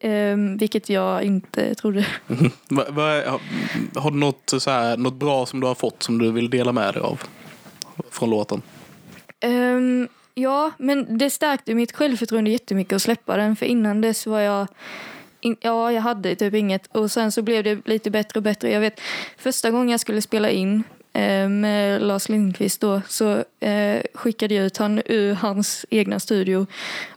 Ehm, 0.00 0.56
vilket 0.56 0.88
jag 0.88 1.22
inte 1.22 1.74
trodde. 1.74 2.06
Va, 2.68 2.84
va, 2.88 3.02
har, 3.02 3.40
har 4.00 4.10
du 4.10 4.16
något, 4.16 4.52
så 4.58 4.70
här, 4.70 4.96
något 4.96 5.14
bra 5.14 5.46
som 5.46 5.60
du 5.60 5.66
har 5.66 5.74
fått 5.74 6.02
som 6.02 6.18
du 6.18 6.32
vill 6.32 6.50
dela 6.50 6.72
med 6.72 6.94
dig 6.94 7.02
av? 7.02 7.22
Från 8.10 8.30
låten? 8.30 8.62
Ehm, 9.40 10.08
ja, 10.34 10.70
men 10.78 11.18
det 11.18 11.30
stärkte 11.30 11.74
mitt 11.74 11.92
självförtroende 11.92 12.50
jättemycket 12.50 12.96
att 12.96 13.02
släppa 13.02 13.36
den. 13.36 13.56
För 13.56 13.66
innan 13.66 14.00
dess 14.00 14.26
var 14.26 14.40
jag... 14.40 14.66
In, 15.40 15.56
ja, 15.60 15.92
jag 15.92 16.02
hade 16.02 16.34
typ 16.34 16.54
inget. 16.54 16.96
Och 16.96 17.10
sen 17.10 17.32
så 17.32 17.42
blev 17.42 17.64
det 17.64 17.88
lite 17.88 18.10
bättre 18.10 18.38
och 18.38 18.42
bättre. 18.42 18.70
Jag 18.70 18.80
vet, 18.80 19.00
första 19.38 19.70
gången 19.70 19.88
jag 19.88 20.00
skulle 20.00 20.22
spela 20.22 20.50
in 20.50 20.82
eh, 21.12 21.48
med 21.48 22.02
Lars 22.02 22.28
Lindqvist 22.28 22.80
då, 22.80 23.02
så 23.08 23.44
eh, 23.60 24.02
skickade 24.14 24.54
jag 24.54 24.66
ut 24.66 24.76
han 24.76 25.02
ur 25.06 25.34
hans 25.34 25.86
egna 25.90 26.20
studio. 26.20 26.66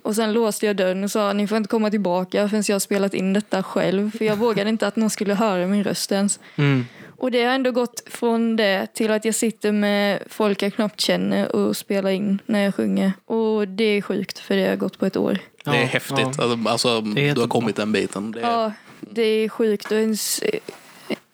Och 0.01 0.15
sen 0.15 0.33
låste 0.33 0.65
jag 0.65 0.75
dörren 0.75 1.03
och 1.03 1.11
sa 1.11 1.33
ni 1.33 1.47
får 1.47 1.57
inte 1.57 1.67
komma 1.67 1.89
tillbaka 1.89 2.49
förrän 2.49 2.63
jag 2.67 2.75
har 2.75 2.79
spelat 2.79 3.13
in 3.13 3.33
detta 3.33 3.63
själv. 3.63 4.17
För 4.17 4.25
jag 4.25 4.35
vågade 4.35 4.69
inte 4.69 4.87
att 4.87 4.95
någon 4.95 5.09
skulle 5.09 5.33
höra 5.33 5.67
min 5.67 5.83
röst 5.83 6.11
ens. 6.11 6.39
Mm. 6.55 6.85
Och 7.19 7.31
det 7.31 7.43
har 7.43 7.53
ändå 7.53 7.71
gått 7.71 8.03
från 8.05 8.55
det 8.55 8.87
till 8.93 9.11
att 9.11 9.25
jag 9.25 9.35
sitter 9.35 9.71
med 9.71 10.23
folk 10.27 10.61
jag 10.61 10.73
knappt 10.73 11.01
känner 11.01 11.55
och 11.55 11.77
spelar 11.77 12.09
in 12.09 12.41
när 12.45 12.63
jag 12.63 12.75
sjunger. 12.75 13.13
Och 13.25 13.67
det 13.67 13.83
är 13.83 14.01
sjukt 14.01 14.39
för 14.39 14.55
det 14.55 14.69
har 14.69 14.75
gått 14.75 14.99
på 14.99 15.05
ett 15.05 15.17
år. 15.17 15.37
det 15.63 15.69
är 15.69 15.85
häftigt. 15.85 16.17
ja. 16.19 16.25
Alltså, 16.25 16.67
Alltså, 16.67 17.01
du 17.01 17.39
har 17.39 17.47
kommit 17.47 17.75
den 17.75 17.91
biten. 17.91 18.31
Det 18.31 18.39
är, 18.39 18.43
Ja, 18.43 18.71
det 18.99 19.21
är 19.21 19.49
sjukt. 19.49 19.91
Och 19.91 19.97
ens, 19.97 20.43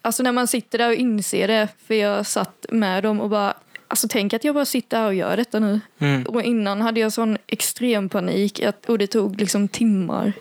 alltså 0.01 0.23
när 0.23 0.31
man 0.31 0.47
sitter 0.47 0.77
där 0.77 0.87
och 0.87 0.95
inser 0.95 1.47
det, 1.47 1.67
för 1.87 1.93
jag 1.95 2.27
satt 2.27 2.65
med 2.69 3.03
dem 3.03 3.21
och 3.21 3.29
bara 3.29 3.53
Alltså 3.87 4.07
tänk 4.07 4.33
att 4.33 4.43
jag 4.43 4.55
bara 4.55 4.65
sitter 4.65 4.97
här 4.97 5.05
och 5.07 5.13
gör 5.13 5.37
detta 5.37 5.59
nu. 5.59 5.79
Mm. 5.99 6.23
Och 6.23 6.43
innan 6.43 6.81
hade 6.81 6.99
jag 6.99 7.13
sån 7.13 7.37
extrem 7.47 8.09
panik 8.09 8.63
att, 8.63 8.89
och 8.89 8.97
det 8.97 9.07
tog 9.07 9.39
liksom 9.39 9.67
timmar. 9.67 10.33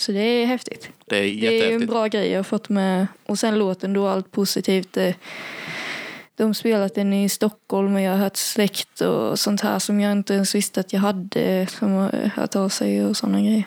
Så 0.00 0.12
det 0.12 0.20
är 0.20 0.46
häftigt. 0.46 0.88
det 1.06 1.16
är 1.16 1.40
Det 1.40 1.60
är 1.64 1.68
ju 1.68 1.74
en 1.74 1.86
bra 1.86 2.06
grej 2.06 2.30
jag 2.30 2.38
har 2.38 2.42
fått 2.44 2.68
med. 2.68 3.06
Och 3.26 3.38
sen 3.38 3.58
låten 3.58 3.92
då, 3.92 4.06
allt 4.08 4.32
positivt. 4.32 4.96
eh, 4.96 5.14
De 6.36 6.44
har 6.44 6.52
spelat 6.52 6.94
den 6.94 7.12
i 7.12 7.28
Stockholm 7.28 7.94
och 7.94 8.00
jag 8.00 8.10
har 8.10 8.18
hört 8.18 8.36
släkt 8.36 9.00
och 9.00 9.38
sånt 9.38 9.60
här 9.60 9.78
som 9.78 10.00
jag 10.00 10.12
inte 10.12 10.34
ens 10.34 10.54
visste 10.54 10.80
att 10.80 10.92
jag 10.92 11.00
hade 11.00 11.66
som 11.66 11.92
har 11.92 12.30
hört 12.34 12.56
av 12.56 12.68
sig 12.68 13.04
och 13.04 13.16
sådana 13.16 13.40
grejer. 13.40 13.62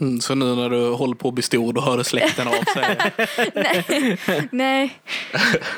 Mm, 0.00 0.20
så 0.20 0.34
nu 0.34 0.44
när 0.54 0.70
du 0.70 0.90
håller 0.90 1.14
på 1.14 1.28
att 1.28 1.34
bli 1.34 1.42
stor, 1.42 1.72
då 1.72 1.80
hör 1.80 2.02
släkten 2.02 2.48
av 2.48 2.64
sig. 2.74 2.96
Nej. 4.50 4.98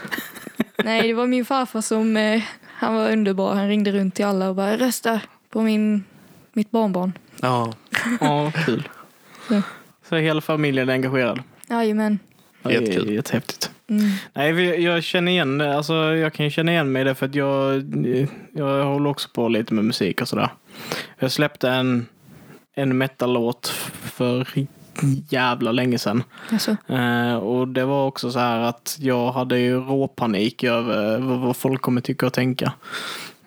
Nej, 0.85 1.09
det 1.09 1.15
var 1.15 1.27
min 1.27 1.45
farfar 1.45 1.81
som, 1.81 2.17
eh, 2.17 2.43
han 2.65 2.95
var 2.95 3.13
underbar. 3.13 3.55
Han 3.55 3.69
ringde 3.69 3.93
runt 3.93 4.15
till 4.15 4.25
alla 4.25 4.49
och 4.49 4.55
bara 4.55 4.77
rösta 4.77 5.21
på 5.51 5.63
min, 5.63 6.05
mitt 6.53 6.71
barnbarn. 6.71 7.13
ja. 7.43 7.73
Ja, 8.21 8.53
kul. 8.67 8.89
Ja. 9.51 9.63
Så 10.09 10.17
hela 10.17 10.41
familjen 10.41 10.89
är 10.89 10.93
engagerad. 10.93 11.43
Jajamän. 11.71 12.19
Ja, 12.63 12.69
det 12.69 12.77
är 12.77 12.81
Jättekul. 12.81 13.13
Jättehäftigt. 13.15 13.71
Mm. 13.89 14.11
Nej, 14.33 14.83
jag 14.85 15.03
känner 15.03 15.33
igen 15.33 15.59
det. 15.59 15.77
Alltså, 15.77 15.95
jag 15.95 16.33
kan 16.33 16.47
ju 16.47 16.51
känna 16.51 16.73
igen 16.73 16.93
mig 16.93 17.03
i 17.03 17.05
det 17.05 17.15
för 17.15 17.27
att 17.27 17.35
jag, 17.35 17.85
jag 18.53 18.85
håller 18.85 19.11
också 19.11 19.29
på 19.35 19.49
lite 19.49 19.75
med 19.75 19.85
musik 19.85 20.21
och 20.21 20.29
sådär. 20.29 20.49
Jag 21.19 21.33
släppte 21.33 21.71
en, 21.71 22.07
en 22.75 22.99
metal-låt 22.99 23.69
för 24.03 24.49
jävla 25.29 25.73
länge 25.73 25.99
sedan. 25.99 26.23
Alltså, 26.53 26.77
Eh, 26.89 27.35
och 27.35 27.69
det 27.69 27.85
var 27.85 28.07
också 28.07 28.31
så 28.31 28.39
här 28.39 28.59
att 28.59 28.97
jag 29.01 29.33
hade 29.33 29.59
ju 29.59 29.81
råpanik 29.81 30.65
över 30.65 31.19
vad, 31.19 31.39
vad 31.39 31.57
folk 31.57 31.83
kommer 31.83 32.01
tycka 32.01 32.27
och 32.27 32.33
tänka. 32.33 32.73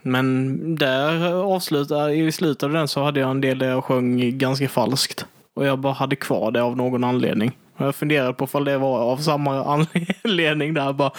Men 0.02 0.58
där 0.76 1.34
avslutade, 1.34 2.14
i 2.14 2.32
slutet 2.32 2.64
av 2.64 2.72
den 2.72 2.88
så 2.88 3.04
hade 3.04 3.20
jag 3.20 3.32
en 3.32 3.42
del 3.42 3.60
där 3.60 3.70
jag 3.70 3.84
sjöng 3.84 4.38
ganska 4.38 4.70
falskt. 4.70 5.26
Och 5.56 5.66
jag 5.66 5.80
bara 5.80 5.94
hade 5.94 6.16
kvar 6.16 6.52
det 6.52 6.62
av 6.64 6.78
någon 6.78 7.04
anledning. 7.04 7.52
Och 7.78 7.86
jag 7.86 7.96
funderade 7.96 8.34
på 8.34 8.44
ifall 8.44 8.66
det 8.66 8.78
var 8.78 9.00
av 9.00 9.18
samma 9.18 9.82
anledning 10.24 10.74
där. 10.74 10.94
Bara, 10.94 11.12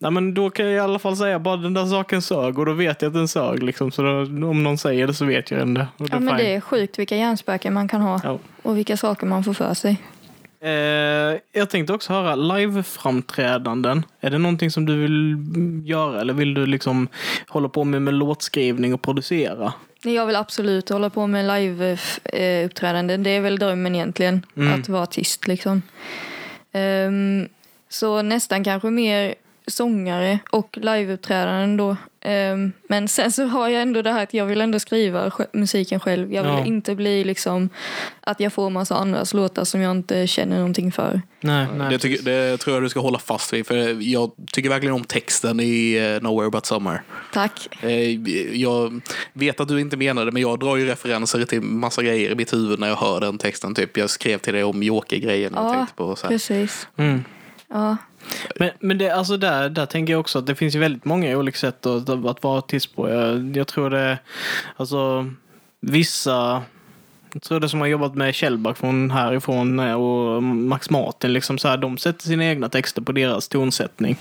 Nej, 0.00 0.10
men 0.10 0.34
då 0.34 0.50
kan 0.50 0.66
jag 0.66 0.74
i 0.74 0.78
alla 0.78 0.98
fall 0.98 1.16
säga 1.16 1.38
bara 1.38 1.56
den 1.56 1.74
där 1.74 1.86
saken 1.86 2.22
sög 2.22 2.58
och 2.58 2.66
då 2.66 2.72
vet 2.72 3.02
jag 3.02 3.08
att 3.08 3.14
den 3.14 3.28
sög. 3.28 3.62
Liksom. 3.62 3.90
Så 3.90 4.02
då, 4.02 4.10
om 4.48 4.62
någon 4.62 4.78
säger 4.78 5.06
det 5.06 5.14
så 5.14 5.24
vet 5.24 5.50
jag 5.50 5.74
det. 5.74 5.86
Ja, 5.96 6.04
men 6.20 6.28
fine. 6.28 6.36
det 6.36 6.54
är 6.54 6.60
sjukt 6.60 6.98
vilka 6.98 7.16
hjärnspöken 7.16 7.74
man 7.74 7.88
kan 7.88 8.00
ha 8.00 8.20
Ja. 8.24 8.38
och 8.62 8.76
vilka 8.76 8.96
saker 8.96 9.26
man 9.26 9.44
får 9.44 9.52
för 9.54 9.74
sig. 9.74 9.96
Eh, 10.60 10.70
jag 11.52 11.70
tänkte 11.70 11.92
också 11.92 12.12
höra 12.12 12.34
live-framträdanden. 12.34 14.02
Är 14.20 14.30
det 14.30 14.38
någonting 14.38 14.70
som 14.70 14.86
du 14.86 14.96
vill 15.00 15.36
göra 15.84 16.20
eller 16.20 16.34
vill 16.34 16.54
du 16.54 16.66
liksom 16.66 17.08
hålla 17.48 17.68
på 17.68 17.84
med, 17.84 18.02
med 18.02 18.14
låtskrivning 18.14 18.94
och 18.94 19.02
producera? 19.02 19.72
Jag 20.02 20.26
vill 20.26 20.36
absolut 20.36 20.88
hålla 20.88 21.10
på 21.10 21.26
med 21.26 21.44
live-uppträdanden. 21.44 23.22
Det 23.22 23.30
är 23.30 23.40
väl 23.40 23.58
drömmen 23.58 23.94
egentligen, 23.94 24.46
Mm. 24.56 24.80
att 24.80 24.88
vara 24.88 25.02
artist 25.02 25.46
liksom. 25.46 25.82
Ehm, 26.72 27.48
så 27.88 28.22
nästan 28.22 28.64
kanske 28.64 28.90
mer 28.90 29.34
sångare 29.68 30.38
och 30.50 30.78
liveuppträdanden 30.80 31.76
då. 31.76 31.96
Ehm, 32.20 32.72
men 32.88 33.08
sen 33.08 33.32
så 33.32 33.44
har 33.44 33.68
jag 33.68 33.82
ändå 33.82 34.02
det 34.02 34.12
här 34.12 34.22
att 34.22 34.34
jag 34.34 34.46
vill 34.46 34.60
ändå 34.60 34.78
skriva 34.80 35.28
sj- 35.28 35.46
musiken 35.52 36.00
själv. 36.00 36.32
Jag 36.34 36.42
vill 36.42 36.52
Ja. 36.52 36.64
inte 36.66 36.94
bli 36.94 37.24
liksom 37.24 37.68
att 38.20 38.40
jag 38.40 38.52
får 38.52 38.70
massa 38.70 38.96
andras 38.96 39.34
låtar 39.34 39.64
som 39.64 39.80
jag 39.80 39.90
inte 39.90 40.26
känner 40.26 40.56
någonting 40.56 40.92
för. 40.92 41.22
Nej, 41.40 41.66
Det, 41.90 41.98
tycker, 41.98 42.22
det 42.24 42.56
tror 42.56 42.76
jag 42.76 42.82
du 42.82 42.88
ska 42.88 43.00
hålla 43.00 43.18
fast 43.18 43.52
vid. 43.52 43.66
För 43.66 44.02
jag 44.02 44.30
tycker 44.52 44.68
verkligen 44.68 44.94
om 44.94 45.04
texten 45.04 45.60
i 45.60 45.94
eh, 46.16 46.22
Nowhere 46.22 46.50
But 46.50 46.66
Summer. 46.66 47.02
Tack. 47.32 47.68
Eh, 47.84 48.10
Jag 48.60 49.00
vet 49.32 49.60
att 49.60 49.68
du 49.68 49.80
inte 49.80 49.96
menar 49.96 50.24
det, 50.24 50.32
men 50.32 50.42
jag 50.42 50.60
drar 50.60 50.76
ju 50.76 50.86
referenser 50.86 51.44
till 51.44 51.60
massa 51.60 52.02
grejer 52.02 52.30
i 52.30 52.34
mitt 52.34 52.52
huvud 52.52 52.78
när 52.78 52.88
jag 52.88 52.96
hör 52.96 53.20
den 53.20 53.38
texten. 53.38 53.74
Typ. 53.74 53.96
Jag 53.96 54.10
skrev 54.10 54.38
till 54.38 54.54
dig 54.54 54.64
om 54.64 54.82
Joker-grejen. 54.82 55.52
jag 55.56 55.64
Ja, 55.64 55.72
tänkte 55.74 55.94
på 55.94 56.16
så 56.16 56.22
här. 56.26 56.28
precis. 56.34 56.88
Mm. 56.96 57.24
Ja. 57.68 57.96
Men, 58.56 58.70
men 58.80 58.98
det, 58.98 59.10
alltså 59.10 59.36
där, 59.36 59.68
där 59.68 59.86
tänker 59.86 60.12
jag 60.12 60.20
också 60.20 60.38
att 60.38 60.46
det 60.46 60.54
finns 60.54 60.74
ju 60.74 60.78
väldigt 60.78 61.04
många 61.04 61.36
olika 61.36 61.58
sätt 61.58 61.86
att, 61.86 62.08
att 62.08 62.42
vara 62.42 62.58
artist 62.58 62.96
på. 62.96 63.08
Jag, 63.08 63.56
jag 63.56 63.66
tror 63.66 63.90
det, 63.90 64.18
alltså 64.76 65.30
vissa 65.80 66.62
jag 67.32 67.42
tror 67.42 67.60
det 67.60 67.68
som 67.68 67.80
har 67.80 67.86
jobbat 67.86 68.14
med 68.14 68.34
Kjellback 68.34 68.76
från 68.76 69.10
härifrån 69.10 69.80
eh, 69.80 69.94
och 69.94 70.42
Max 70.42 70.90
Martin, 70.90 71.32
liksom 71.32 71.58
så 71.58 71.68
här, 71.68 71.76
de 71.76 71.98
sätter 71.98 72.26
sina 72.26 72.44
egna 72.44 72.68
texter 72.68 73.02
på 73.02 73.12
deras 73.12 73.48
tonsättning. 73.48 74.16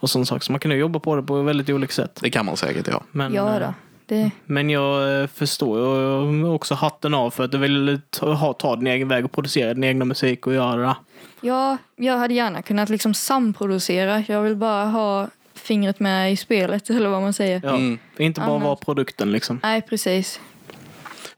Och 0.00 0.10
sån 0.10 0.26
sak. 0.26 0.42
Så 0.42 0.52
man 0.52 0.58
kan 0.58 0.70
ju 0.70 0.76
jobba 0.76 1.00
på 1.00 1.16
det 1.16 1.22
på 1.22 1.42
väldigt 1.42 1.70
olika 1.70 1.92
sätt. 1.92 2.18
Det 2.22 2.30
kan 2.30 2.46
man 2.46 2.56
säkert, 2.56 2.88
ja. 2.88 3.02
Men, 3.10 3.34
ja 3.34 3.54
eh, 3.54 3.60
då. 3.60 3.74
Det, 4.12 4.30
Men 4.46 4.70
jag 4.70 5.20
eh, 5.22 5.26
förstår 5.26 5.78
ju 5.78 5.84
och 5.84 6.02
jag 6.02 6.46
har 6.46 6.54
också 6.54 6.74
hatten 6.74 7.14
av 7.14 7.30
för 7.30 7.44
att 7.44 7.50
du 7.52 7.58
vill 7.58 8.00
ta, 8.10 8.32
ha, 8.32 8.52
ta 8.52 8.76
din 8.76 8.86
egen 8.86 9.08
väg 9.08 9.24
och 9.24 9.32
producera 9.32 9.74
din 9.74 9.84
egna 9.84 10.04
musik 10.04 10.46
och 10.46 10.54
göra 10.54 10.76
det. 10.86 10.96
Ja, 11.40 11.76
jag 11.96 12.18
hade 12.18 12.34
gärna 12.34 12.62
kunnat 12.62 12.88
liksom 12.88 13.14
samproducera. 13.14 14.24
Jag 14.28 14.42
vill 14.42 14.56
bara 14.56 14.84
ha 14.84 15.28
fingret 15.54 16.00
med 16.00 16.32
i 16.32 16.36
spelet, 16.36 16.90
eller 16.90 17.08
vad 17.08 17.22
man 17.22 17.32
säger. 17.32 17.60
Ja. 17.64 17.70
Mm. 17.70 17.98
Inte 18.18 18.40
bara 18.40 18.50
Annars- 18.50 18.64
vara 18.64 18.76
produkten 18.76 19.32
liksom. 19.32 19.60
Nej, 19.62 19.82
precis. 19.82 20.40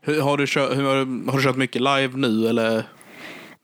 Hur, 0.01 0.21
har, 0.21 0.37
du 0.37 0.47
kört, 0.47 0.77
hur, 0.77 0.83
har, 1.31 1.37
du 1.37 1.43
kört 1.43 1.57
mycket 1.57 1.83
live 1.83 2.11
nu 2.17 2.49
eller? 2.49 2.83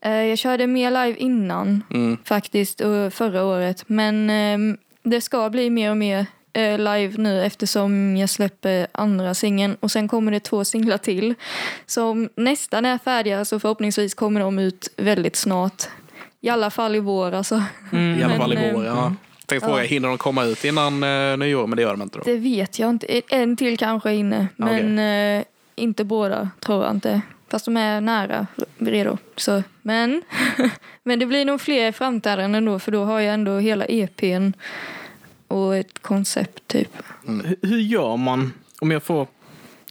Eh, 0.05 0.11
Jag 0.13 0.39
körde 0.39 0.67
mer 0.67 0.91
live 0.91 1.19
innan 1.19 1.83
Mm. 1.91 2.17
faktiskt, 2.25 2.81
och 2.81 3.13
förra 3.13 3.45
året. 3.45 3.85
Men 3.87 4.31
ehm, 4.31 4.79
det 5.03 5.21
ska 5.21 5.51
bli 5.51 5.71
mer 5.71 5.91
och 5.91 5.97
mer 5.97 6.27
live 6.55 7.13
nu 7.17 7.45
eftersom 7.45 8.17
jag 8.17 8.31
släpper 8.31 8.87
andra 8.93 9.35
singeln. 9.35 9.77
Och 9.81 9.91
sen 9.91 10.09
kommer 10.09 10.33
det 10.33 10.41
två 10.41 10.65
singlar 10.65 10.99
till 10.99 11.35
som 11.87 12.29
nästan 12.37 12.85
är 12.85 12.99
färdiga, 12.99 13.45
så 13.45 13.61
förhoppningsvis 13.61 14.15
kommer 14.15 14.41
de 14.41 14.59
ut 14.59 14.89
väldigt 14.97 15.37
snart. 15.37 15.83
I 16.41 16.49
alla 16.49 16.71
fall 16.71 16.97
i 16.97 17.01
vår 17.01 17.33
alltså. 17.33 17.55
I 17.93 17.97
alla 17.97 18.29
Men, 18.29 18.39
fall 18.39 18.53
i 18.53 18.57
eh, 18.57 18.75
vår, 18.75 18.85
ja. 18.85 19.15
Tänkte 19.47 19.67
fråga, 19.69 19.83
ja. 19.83 19.89
hinner 19.89 20.09
de 20.09 20.19
komma 20.19 20.45
ut 20.45 20.65
innan 20.65 21.05
uh, 21.05 21.37
nyår? 21.37 21.67
Men 21.67 21.77
det 21.77 21.83
gör 21.83 21.91
de 21.91 22.03
inte 22.03 22.19
då. 22.19 22.25
Det 22.25 22.37
vet 22.37 22.79
jag 22.79 22.91
inte. 22.91 23.23
En 23.29 23.57
till 23.57 23.79
kanske 23.79 24.11
är 24.11 24.15
inne, 24.15 24.49
men 24.57 24.99
eh, 24.99 25.45
inte 25.75 26.05
båda 26.05 26.51
tror 26.61 26.85
jag 26.85 26.95
inte. 26.95 27.21
Fast 27.51 27.65
de 27.65 27.77
är 27.77 28.01
nära 28.01 28.47
redo. 28.79 29.19
Så, 29.37 29.63
men, 29.83 30.23
men 31.03 31.19
det 31.19 31.27
blir 31.27 31.45
nog 31.45 31.61
fler 31.61 31.93
framträdanden 31.93 32.65
då 32.65 32.79
för 32.79 32.93
då 32.93 33.05
har 33.05 33.21
jag 33.21 33.35
ändå 33.35 33.59
hela 33.59 33.85
EPn 33.85 34.53
och 35.51 35.77
ett 35.77 36.03
koncept 36.03 36.69
typ. 36.69 36.89
Hur- 37.27 37.57
Hur 37.63 37.79
gör 37.81 38.17
man, 38.17 38.53
om 38.81 38.91
jag 38.91 39.03
får 39.03 39.27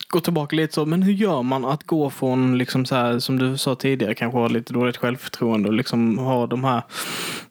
gå 0.07 0.19
tillbaka 0.19 0.55
lite 0.55 0.73
så, 0.73 0.85
men 0.85 1.03
hur 1.03 1.13
gör 1.13 1.41
man 1.43 1.65
att 1.65 1.83
gå 1.83 2.09
från, 2.09 2.57
liksom 2.57 2.85
så 2.85 2.95
här, 2.95 3.19
som 3.19 3.39
du 3.39 3.57
sa 3.57 3.75
tidigare, 3.75 4.15
kanske 4.15 4.37
ha 4.39 4.47
lite 4.47 4.73
dåligt 4.73 4.97
självförtroende 4.97 5.69
och 5.69 5.73
liksom 5.75 6.17
ha 6.17 6.47
de 6.47 6.63
här, 6.63 6.81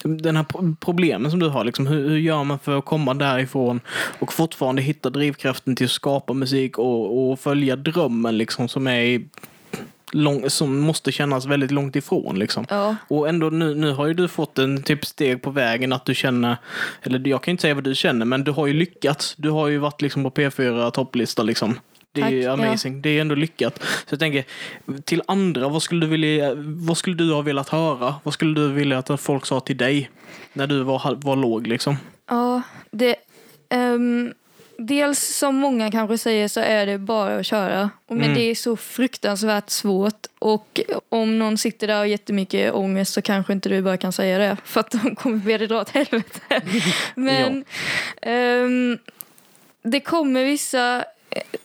den 0.04 0.36
här 0.36 0.44
pro- 0.44 0.76
problemen 0.80 1.30
som 1.30 1.40
du 1.40 1.48
har. 1.48 1.64
Liksom, 1.64 1.86
hur, 1.86 2.08
hur 2.08 2.18
gör 2.18 2.44
man 2.44 2.58
för 2.58 2.78
att 2.78 2.84
komma 2.84 3.14
därifrån 3.14 3.80
och 4.18 4.32
fortfarande 4.32 4.82
hitta 4.82 5.10
drivkraften 5.10 5.76
till 5.76 5.86
att 5.86 5.90
skapa 5.92 6.32
musik 6.32 6.78
och, 6.78 7.30
och 7.30 7.40
följa 7.40 7.76
drömmen 7.76 8.38
liksom, 8.38 8.68
som 8.68 8.86
är 8.86 9.00
i 9.00 9.26
Lång, 10.12 10.50
som 10.50 10.78
måste 10.78 11.12
kännas 11.12 11.46
väldigt 11.46 11.70
långt 11.70 11.96
ifrån. 11.96 12.38
Liksom. 12.38 12.66
Ja, 12.68 12.96
Och 13.08 13.28
ändå 13.28 13.50
nu, 13.50 13.74
nu 13.74 13.92
har 13.92 14.06
ju 14.06 14.14
du 14.14 14.28
fått 14.28 14.58
en 14.58 14.82
typ 14.82 15.06
steg 15.06 15.42
på 15.42 15.50
vägen 15.50 15.92
att 15.92 16.04
du 16.04 16.14
känner, 16.14 16.56
eller 17.02 17.28
jag 17.28 17.42
kan 17.42 17.52
inte 17.52 17.60
säga 17.62 17.74
vad 17.74 17.84
du 17.84 17.94
känner, 17.94 18.26
men 18.26 18.44
du 18.44 18.50
har 18.50 18.66
ju 18.66 18.72
lyckats. 18.72 19.34
Du 19.36 19.50
har 19.50 19.68
ju 19.68 19.78
varit 19.78 20.02
liksom 20.02 20.22
på 20.22 20.30
P4 20.30 20.90
topplista 20.90 21.42
liksom. 21.42 21.80
Det 22.12 22.20
är 22.20 22.28
ju 22.30 22.42
Tack, 22.42 22.60
ja. 22.60 22.66
amazing. 22.66 23.02
Det 23.02 23.10
är 23.10 23.20
ändå 23.20 23.34
lyckat. 23.34 23.78
Så 23.82 24.12
jag 24.12 24.20
tänker, 24.20 24.44
till 25.04 25.22
andra, 25.26 25.68
vad 25.68 25.82
skulle, 25.82 26.00
du 26.00 26.06
vilja, 26.06 26.54
vad 26.56 26.96
skulle 26.96 27.16
du 27.16 27.32
ha 27.32 27.42
velat 27.42 27.68
höra? 27.68 28.14
Vad 28.22 28.34
skulle 28.34 28.54
du 28.60 28.68
vilja 28.72 28.98
att 28.98 29.20
folk 29.20 29.46
sa 29.46 29.60
till 29.60 29.76
dig 29.76 30.10
när 30.52 30.66
du 30.66 30.82
var, 30.82 31.16
var 31.24 31.36
låg 31.36 31.66
liksom? 31.66 31.96
ja 32.30 32.62
det... 32.90 33.16
ehm, 33.68 34.32
dels 34.78 35.18
som 35.36 35.56
många 35.56 35.90
kanske 35.90 36.18
säger 36.18 36.48
så 36.48 36.60
är 36.60 36.86
det 36.86 36.98
bara 36.98 37.36
att 37.38 37.46
köra. 37.46 37.90
Och 38.06 38.16
Men 38.16 38.24
Mm. 38.24 38.34
det 38.38 38.42
är 38.50 38.54
så 38.54 38.76
fruktansvärt 38.76 39.70
svårt. 39.70 40.26
Och 40.38 40.80
om 41.08 41.38
någon 41.38 41.58
sitter 41.58 41.86
där 41.86 41.94
och 41.94 41.98
har 41.98 42.04
jättemycket 42.06 42.72
ångest 42.74 43.12
så 43.12 43.22
kanske 43.22 43.52
inte 43.52 43.68
du 43.68 43.82
bara 43.82 43.96
kan 43.96 44.12
säga 44.12 44.38
det. 44.38 44.56
För 44.64 44.80
att 44.80 44.90
de 44.90 45.14
kommer 45.16 45.36
be 45.38 45.58
dig 45.58 45.66
dra 45.66 45.80
åt 45.80 45.90
helvete. 45.90 46.40
Men 47.14 47.64
ehm, 48.22 48.98
det 49.82 50.00
kommer 50.00 50.44
vissa... 50.44 51.04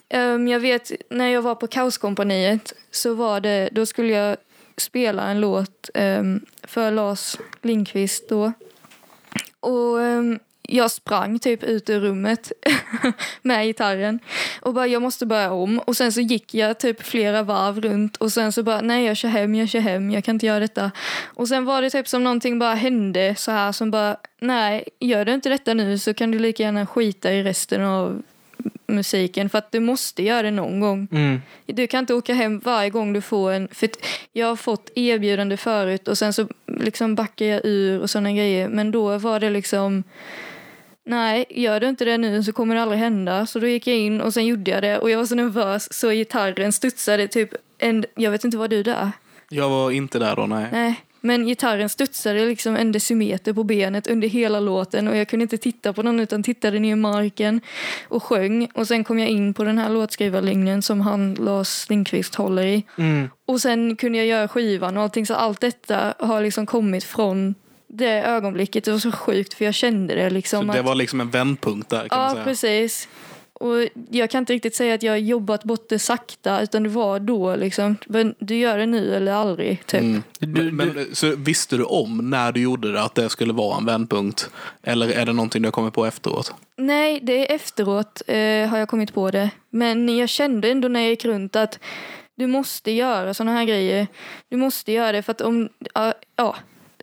ehm, 0.08 0.48
jag 0.48 0.60
vet 0.60 0.92
när 1.10 1.28
jag 1.28 1.42
var 1.42 1.54
på 1.54 1.66
Kaoskompaniet 1.66 2.72
så 2.90 3.14
var 3.14 3.40
det, 3.40 3.68
då 3.72 3.86
skulle 3.86 4.12
jag 4.12 4.36
spela 4.76 5.22
en 5.22 5.40
låt 5.40 5.90
ehm, 5.94 6.40
för 6.62 6.90
Lars 6.90 7.36
Lindqvist 7.62 8.28
då. 8.28 8.52
Och 9.60 9.98
jag 10.68 10.90
sprang 10.90 11.38
typ 11.38 11.62
ut 11.62 11.90
ur 11.90 12.00
rummet 12.00 12.52
med 13.42 13.66
gitarren 13.66 14.18
och 14.60 14.74
bara 14.74 14.86
jag 14.86 15.02
måste 15.02 15.26
börja 15.26 15.52
om. 15.52 15.78
Och 15.78 15.96
sen 15.96 16.12
så 16.12 16.20
gick 16.20 16.54
jag 16.54 16.78
typ 16.78 17.02
flera 17.02 17.42
varv 17.42 17.80
runt 17.80 18.16
och 18.16 18.32
sen 18.32 18.52
så 18.52 18.62
bara 18.62 18.80
nej 18.80 19.04
jag 19.04 19.16
kör 19.16 19.28
hem, 19.28 19.54
jag 19.54 19.68
kör 19.68 19.80
hem, 19.80 20.10
jag 20.10 20.24
kan 20.24 20.36
inte 20.36 20.46
göra 20.46 20.60
detta. 20.60 20.90
Och 21.24 21.48
sen 21.48 21.64
var 21.64 21.82
det 21.82 21.90
typ 21.90 22.08
som 22.08 22.24
någonting 22.24 22.58
bara 22.58 22.74
hände 22.74 23.34
så 23.38 23.50
här 23.50 23.72
som 23.72 23.90
bara 23.90 24.16
nej 24.40 24.84
gör 25.00 25.24
du 25.24 25.34
inte 25.34 25.48
detta 25.48 25.74
nu 25.74 25.98
så 25.98 26.14
kan 26.14 26.30
du 26.30 26.38
lika 26.38 26.62
gärna 26.62 26.86
skita 26.86 27.32
i 27.32 27.42
resten 27.42 27.84
av 27.84 28.22
musiken 28.86 29.48
för 29.48 29.58
att 29.58 29.72
du 29.72 29.80
måste 29.80 30.22
göra 30.22 30.42
det 30.42 30.50
någon 30.50 30.80
gång. 30.80 31.08
Mm. 31.12 31.42
Du 31.66 31.86
kan 31.86 32.00
inte 32.00 32.14
åka 32.14 32.34
hem 32.34 32.58
varje 32.58 32.90
gång 32.90 33.12
du 33.12 33.20
får 33.20 33.52
en... 33.52 33.68
För 33.72 33.88
jag 34.32 34.46
har 34.46 34.56
fått 34.56 34.90
erbjudande 34.94 35.56
förut 35.56 36.08
och 36.08 36.18
sen 36.18 36.32
så 36.32 36.48
liksom 36.66 37.14
backar 37.14 37.46
jag 37.46 37.60
ur 37.64 38.00
och 38.00 38.10
sådana 38.10 38.32
grejer. 38.32 38.68
Men 38.68 38.90
då 38.90 39.18
var 39.18 39.40
det 39.40 39.50
liksom... 39.50 40.04
Nej, 41.06 41.44
gör 41.50 41.80
du 41.80 41.88
inte 41.88 42.04
det 42.04 42.18
nu 42.18 42.42
så 42.42 42.52
kommer 42.52 42.74
det 42.74 42.82
aldrig 42.82 43.00
hända. 43.00 43.46
Så 43.46 43.58
då 43.58 43.66
gick 43.66 43.86
jag 43.86 43.96
in 43.96 44.20
och 44.20 44.34
sen 44.34 44.46
gjorde 44.46 44.70
jag 44.70 44.82
det 44.82 44.98
och 44.98 45.10
jag 45.10 45.18
var 45.18 45.26
så 45.26 45.34
nervös 45.34 45.92
så 45.92 46.10
gitarren 46.10 46.72
studsade 46.72 47.28
typ 47.28 47.50
en... 47.78 48.04
Jag 48.14 48.30
vet 48.30 48.44
inte 48.44 48.56
vad 48.56 48.70
du 48.70 48.82
där? 48.82 49.12
Jag 49.48 49.68
var 49.68 49.90
inte 49.90 50.18
där 50.18 50.36
då, 50.36 50.46
nej. 50.46 50.68
Nej. 50.72 51.04
Men 51.20 51.46
gitarren 51.46 51.88
studsade 51.88 52.46
liksom 52.46 52.76
en 52.76 52.92
decimeter 52.92 53.52
på 53.52 53.64
benet 53.64 54.06
under 54.06 54.28
hela 54.28 54.60
låten 54.60 55.08
och 55.08 55.16
jag 55.16 55.28
kunde 55.28 55.42
inte 55.42 55.56
titta 55.56 55.92
på 55.92 56.02
någon 56.02 56.20
utan 56.20 56.42
tittade 56.42 56.78
ner 56.78 56.92
i 56.92 56.96
marken 56.96 57.60
och 58.08 58.22
sjöng. 58.22 58.68
Och 58.74 58.88
sen 58.88 59.04
kom 59.04 59.18
jag 59.18 59.28
in 59.28 59.54
på 59.54 59.64
den 59.64 59.78
här 59.78 59.90
låtskrivarlinjen 59.90 60.82
som 60.82 61.00
han 61.00 61.34
Lars 61.34 61.90
Lindqvist 61.90 62.34
håller 62.34 62.66
i. 62.66 62.84
Mm. 62.98 63.28
Och 63.46 63.60
sen 63.60 63.96
kunde 63.96 64.18
jag 64.18 64.26
göra 64.26 64.48
skivan 64.48 64.96
och 64.96 65.02
allting 65.02 65.26
så 65.26 65.34
allt 65.34 65.60
detta 65.60 66.14
har 66.18 66.42
liksom 66.42 66.66
kommit 66.66 67.04
från 67.04 67.54
det 67.96 68.22
ögonblicket. 68.22 68.84
Det 68.84 68.92
var 68.92 68.98
så 68.98 69.12
sjukt 69.12 69.54
för 69.54 69.64
jag 69.64 69.74
kände 69.74 70.14
det 70.14 70.30
liksom. 70.30 70.66
Så 70.66 70.72
det 70.72 70.78
att, 70.78 70.86
var 70.86 70.94
liksom 70.94 71.20
en 71.20 71.30
vändpunkt 71.30 71.90
där 71.90 72.08
kan 72.08 72.18
man 72.18 72.28
ja, 72.28 72.32
säga. 72.32 72.44
precis. 72.44 73.08
Och 73.52 73.88
jag 74.10 74.30
kan 74.30 74.38
inte 74.38 74.52
riktigt 74.52 74.74
säga 74.74 74.94
att 74.94 75.02
jag 75.02 75.12
har 75.12 75.16
jobbat 75.16 75.64
bort 75.64 75.88
det 75.88 75.98
sakta 75.98 76.60
utan 76.60 76.82
det 76.82 76.88
var 76.88 77.20
då 77.20 77.56
liksom. 77.56 77.96
Men 78.06 78.34
du 78.38 78.56
gör 78.56 78.78
det 78.78 78.86
nu 78.86 79.14
eller 79.14 79.32
aldrig 79.32 79.86
typ. 79.86 80.00
Mm. 80.00 80.22
Du- 80.38 80.46
men, 80.46 80.76
men, 80.76 81.06
så 81.12 81.36
visste 81.36 81.76
du 81.76 81.84
om 81.84 82.30
när 82.30 82.52
du 82.52 82.60
gjorde 82.60 82.92
det 82.92 83.02
att 83.02 83.14
det 83.14 83.28
skulle 83.28 83.52
vara 83.52 83.78
en 83.78 83.86
vändpunkt? 83.86 84.50
Eller 84.82 85.08
är 85.08 85.26
det 85.26 85.32
någonting 85.32 85.62
du 85.62 85.66
har 85.66 85.72
kommit 85.72 85.94
på 85.94 86.06
efteråt? 86.06 86.54
Nej, 86.76 87.20
det 87.22 87.50
är 87.50 87.54
efteråt 87.54 88.22
eh, 88.26 88.68
har 88.68 88.78
jag 88.78 88.88
kommit 88.88 89.14
på 89.14 89.30
det. 89.30 89.50
Men 89.70 90.16
jag 90.16 90.28
kände 90.28 90.70
ändå 90.70 90.88
när 90.88 91.00
jag 91.00 91.10
gick 91.10 91.24
runt 91.24 91.56
att 91.56 91.78
du 92.36 92.46
måste 92.46 92.90
göra 92.90 93.34
såna 93.34 93.52
här 93.52 93.64
grejer. 93.64 94.06
Du 94.48 94.56
måste 94.56 94.92
göra 94.92 95.12
det 95.12 95.22
för 95.22 95.32
att 95.32 95.40
om, 95.40 95.68
ja, 95.94 96.12
ja, 96.36 96.56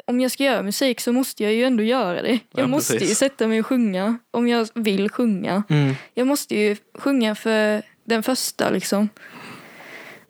om 0.08 0.20
jag 0.22 0.32
ska 0.32 0.44
göra 0.44 0.64
musik 0.64 1.00
så 1.02 1.12
måste 1.14 1.44
jag 1.44 1.54
ju 1.54 1.64
ändå 1.64 1.84
göra 1.84 2.22
det. 2.22 2.30
Jag 2.52 2.64
Ja, 2.64 2.68
måste 2.68 2.94
precis. 2.94 3.12
ju 3.12 3.16
sätta 3.16 3.48
mig 3.48 3.60
och 3.60 3.66
sjunga 3.66 4.18
om 4.32 4.48
jag 4.48 4.68
vill 4.74 5.10
sjunga. 5.10 5.64
Mm. 5.70 5.96
Jag 6.14 6.28
måste 6.28 6.56
ju 6.56 6.76
sjunga 6.98 7.36
för 7.36 7.82
den 8.04 8.24
första 8.24 8.70
liksom. 8.70 9.10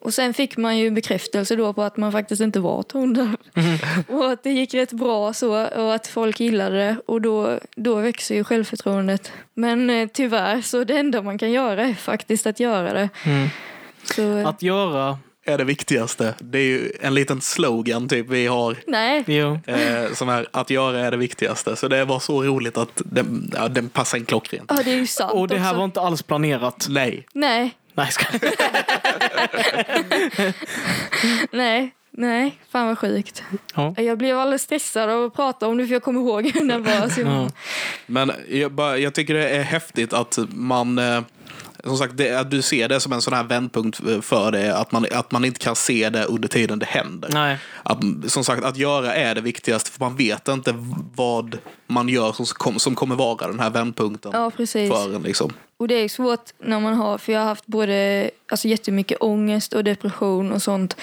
Och 0.03 0.13
sen 0.13 0.33
fick 0.33 0.57
man 0.57 0.77
ju 0.77 0.91
bekräftelse 0.91 1.55
då 1.55 1.73
på 1.73 1.83
att 1.83 1.97
man 1.97 2.11
faktiskt 2.11 2.41
inte 2.41 2.59
var 2.59 2.83
tondöv. 2.83 3.35
Och 4.07 4.31
att 4.31 4.43
det 4.43 4.51
gick 4.51 4.73
rätt 4.73 4.91
bra 4.91 5.33
så 5.33 5.65
och 5.67 5.93
att 5.95 6.07
folk 6.07 6.39
gillade 6.39 6.77
det. 6.77 6.95
Och 7.05 7.21
då, 7.21 7.59
då 7.75 7.95
växer 7.95 8.35
ju 8.35 8.43
självförtroendet. 8.43 9.31
Men 9.53 9.89
eh, 9.89 10.09
tyvärr 10.13 10.61
så 10.61 10.83
det 10.83 10.97
enda 10.97 11.21
man 11.21 11.37
kan 11.37 11.51
göra 11.51 11.83
är 11.87 11.93
faktiskt 11.93 12.47
att 12.47 12.59
göra 12.59 12.93
det. 12.93 13.09
Mm. 13.25 13.47
Så, 14.03 14.37
eh, 14.37 14.47
Att 14.47 14.61
göra, 14.61 15.17
Är 15.45 15.57
det 15.57 15.63
viktigaste. 15.63 16.33
Det 16.39 16.57
är 16.59 16.63
ju 16.63 16.91
en 17.01 17.13
liten 17.13 17.41
slogan 17.41 18.09
typ 18.09 18.27
vi 18.29 18.47
har. 18.47 18.75
nej, 18.87 19.23
jo. 19.27 19.59
Eh, 19.67 20.13
som 20.13 20.29
är 20.29 20.47
att 20.51 20.69
göra 20.69 20.99
är 20.99 21.11
det 21.11 21.17
viktigaste. 21.17 21.75
Så 21.75 21.87
det 21.87 22.05
var 22.05 22.19
så 22.19 22.43
roligt 22.43 22.77
att 22.77 23.01
den, 23.05 23.51
ja, 23.55 23.67
den 23.67 23.89
passar 23.89 24.17
in 24.17 24.25
klockrent. 24.25 24.71
ja, 24.75 24.81
det 24.85 24.91
är 24.91 24.95
ju 24.95 25.07
sant 25.07 25.33
Och 25.33 25.47
det 25.47 25.57
här 25.57 25.69
också. 25.69 25.77
var 25.77 25.85
inte 25.85 26.01
alls 26.01 26.23
planerat. 26.23 26.85
Nej. 26.89 27.25
Nej, 27.33 27.75
Nej, 27.93 28.11
ska... 28.11 28.25
nej, 31.51 31.93
nej. 32.11 32.57
Fan 32.71 32.87
vad 32.87 32.97
sjukt. 32.99 33.43
ja. 33.75 33.93
Jag 33.97 34.17
blev 34.17 34.39
alldeles 34.39 34.61
stressad 34.61 35.09
av 35.09 35.23
att 35.25 35.33
prata 35.35 35.67
om 35.67 35.77
det 35.77 35.85
för 35.87 35.93
jag 35.93 36.03
kommer 36.03 36.19
ihåg 36.19 36.47
hur 36.53 36.63
nervös 36.63 37.17
jag 37.17 37.25
var. 37.25 37.33
Ja. 37.43 37.49
Men 38.05 38.31
jag, 38.49 38.71
bara, 38.71 38.97
jag 38.97 39.13
tycker 39.13 39.33
det 39.33 39.49
är 39.49 39.63
häftigt 39.63 40.13
att 40.13 40.39
man 40.49 40.97
eh, 40.99 41.21
som 41.83 41.97
sagt, 41.97 42.17
det, 42.17 42.39
att 42.39 42.51
du 42.51 42.61
ser 42.61 42.89
det 42.89 42.99
som 42.99 43.13
en 43.13 43.21
sån 43.21 43.33
här 43.33 43.43
vändpunkt 43.43 43.99
eh, 44.07 44.21
för 44.21 44.51
det. 44.51 44.77
Att 44.77 44.91
man, 44.91 45.05
att 45.11 45.31
man 45.31 45.45
inte 45.45 45.59
kan 45.59 45.75
se 45.75 46.09
det 46.09 46.23
under 46.25 46.47
tiden 46.47 46.79
det 46.79 46.85
händer. 46.85 47.29
Nej. 47.33 47.57
Att, 47.83 47.97
som 48.27 48.43
sagt, 48.43 48.63
att 48.63 48.77
göra 48.77 49.13
är 49.13 49.35
det 49.35 49.41
viktigaste. 49.41 49.91
För 49.91 49.99
man 49.99 50.15
vet 50.15 50.47
inte 50.47 50.73
vad 51.15 51.57
man 51.87 52.09
gör 52.09 52.33
som, 52.33 52.79
som 52.79 52.95
kommer 52.95 53.15
vara 53.15 53.47
den 53.47 53.59
här 53.59 53.69
vändpunkten 53.69 54.31
Ja, 54.33 54.51
precis. 54.57 54.91
för 54.91 55.15
en. 55.15 55.21
Liksom. 55.21 55.53
Och 55.81 55.87
det 55.87 55.95
är 55.95 56.09
svårt 56.09 56.49
när 56.57 56.79
man 56.79 56.93
har, 56.93 57.17
för 57.17 57.33
jag 57.33 57.39
har 57.39 57.47
haft 57.47 57.65
både 57.65 58.29
alltså 58.47 58.67
jättemycket 58.67 59.17
ångest 59.21 59.73
och 59.73 59.83
depression 59.83 60.51
och 60.51 60.61
sånt. 60.61 60.97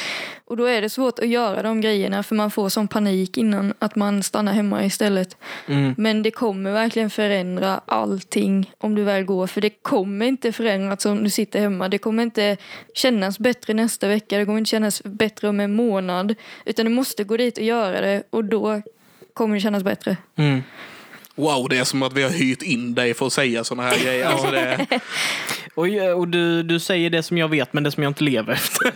Och 0.45 0.57
då 0.57 0.65
är 0.65 0.83
det 0.83 0.91
svårt 0.91 1.19
att 1.19 1.29
göra 1.29 1.63
de 1.63 1.81
grejerna 1.81 2.23
för 2.23 2.35
man 2.35 2.51
får 2.51 2.69
sån 2.69 2.89
panik 2.89 3.37
innan 3.37 3.75
att 3.79 3.97
man 3.97 4.23
stannar 4.23 4.53
hemma 4.53 4.85
istället. 4.85 5.37
Mm. 5.67 5.95
Men 5.99 6.23
det 6.23 6.31
kommer 6.31 6.73
verkligen 6.73 7.11
förändra 7.11 7.81
allting 7.87 8.73
om 8.79 8.95
du 8.95 9.05
väl 9.05 9.25
går. 9.25 9.47
För 9.47 9.61
det 9.61 9.71
kommer 9.71 10.27
inte 10.27 10.53
förändras 10.53 11.07
om 11.07 11.25
du 11.25 11.31
sitter 11.31 11.61
hemma. 11.61 11.89
Det 11.89 11.99
kommer 11.99 12.23
inte 12.23 12.57
kännas 12.95 13.39
bättre 13.39 13.75
nästa 13.75 14.09
vecka. 14.09 14.39
Det 14.39 14.45
kommer 14.45 14.59
inte 14.59 14.71
kännas 14.71 15.03
bättre 15.05 15.49
om 15.49 15.61
en 15.61 15.75
månad. 15.75 16.35
Utan 16.65 16.85
du 16.85 16.91
måste 16.91 17.25
gå 17.25 17.37
dit 17.37 17.59
och 17.59 17.65
göra 17.65 18.01
det 18.01 18.23
och 18.31 18.45
då 18.45 18.83
kommer 19.35 19.55
det 19.55 19.61
kännas 19.61 19.83
bättre. 19.83 20.17
Mm. 20.37 20.63
Wow, 21.39 21.69
det 21.69 21.79
är 21.79 21.85
som 21.85 22.03
att 22.03 22.13
vi 22.13 22.23
har 22.23 22.31
hyrt 22.31 22.63
in 22.63 22.95
dig 22.95 23.15
för 23.15 23.27
att 23.27 23.33
säga 23.33 23.65
såna 23.65 23.83
här 23.83 24.05
grejer. 24.05 24.27
Alltså 24.27 24.51
det, 24.51 24.87
Och, 25.75 25.87
och 26.17 26.29
du, 26.29 26.63
du 26.63 26.81
säger 26.81 27.11
det 27.11 27.23
som 27.23 27.39
jag 27.39 27.49
vet, 27.49 27.73
men 27.73 27.83
det 27.83 27.91
som 27.91 28.03
jag 28.03 28.11
inte 28.11 28.25
lever 28.25 28.53
efter. 28.53 28.93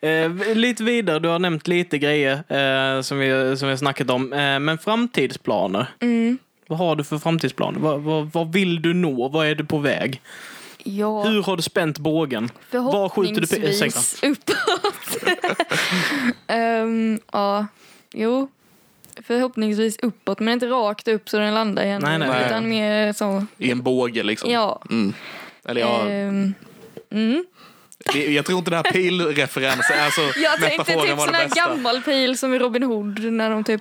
eh, 0.06 0.54
lite 0.56 0.84
vidare, 0.84 1.18
du 1.18 1.28
har 1.28 1.38
nämnt 1.38 1.68
lite 1.68 1.98
grejer 1.98 2.32
eh, 2.32 3.02
som, 3.02 3.18
vi, 3.18 3.56
som 3.56 3.68
vi 3.68 3.72
har 3.72 3.76
snackat 3.76 4.10
om. 4.10 4.32
Eh, 4.32 4.58
men 4.58 4.78
framtidsplaner. 4.78 5.86
Mm. 6.00 6.38
Vad 6.66 6.78
har 6.78 6.96
du 6.96 7.04
för 7.04 7.18
framtidsplaner? 7.18 7.80
Vad, 7.80 8.00
vad, 8.00 8.32
vad 8.32 8.52
vill 8.52 8.82
du 8.82 8.94
nå? 8.94 9.28
Vad 9.28 9.46
är 9.46 9.54
du 9.54 9.64
på 9.64 9.78
väg? 9.78 10.20
Ja. 10.84 11.22
Hur 11.22 11.42
har 11.42 11.56
du 11.56 11.62
spänt 11.62 11.98
bågen? 11.98 12.50
Var 12.70 13.08
skjuter 13.08 13.40
du. 13.40 13.46
Förhoppningsvis 13.46 14.22
uppåt. 14.22 15.24
Ehm, 16.46 17.20
ja, 17.32 17.66
jo. 18.12 18.48
Förhoppningsvis 19.26 19.98
uppåt, 20.02 20.40
men 20.40 20.52
inte 20.52 20.66
rakt 20.66 21.08
upp 21.08 21.28
så 21.28 21.38
den 21.38 21.54
landar 21.54 21.84
igen. 21.84 22.02
Nej, 22.04 22.18
nej. 22.18 22.46
Utan 22.46 22.68
mer 22.68 23.12
så, 23.12 23.46
I 23.58 23.70
en 23.70 23.82
båge 23.82 24.22
liksom. 24.22 24.50
ja. 24.50 24.82
Mm. 24.90 25.14
Eller 25.64 25.80
ja, 25.80 26.08
Ehm, 26.08 26.54
mm. 27.10 27.44
Jag 28.28 28.44
tror 28.46 28.58
inte 28.58 28.70
det 28.70 28.76
här 28.76 28.82
pilreferensen, 28.92 29.96
alltså 30.04 30.20
Jag 30.42 30.60
tänkte 30.60 30.84
typ 30.84 31.16
var 31.16 31.26
sån 31.26 31.34
här 31.34 31.44
bästa. 31.44 31.68
gammal 31.68 32.02
pil 32.02 32.38
som 32.38 32.54
i 32.54 32.58
Robin 32.58 32.82
Hood 32.82 33.32
när 33.32 33.50
de 33.50 33.64
typ... 33.64 33.80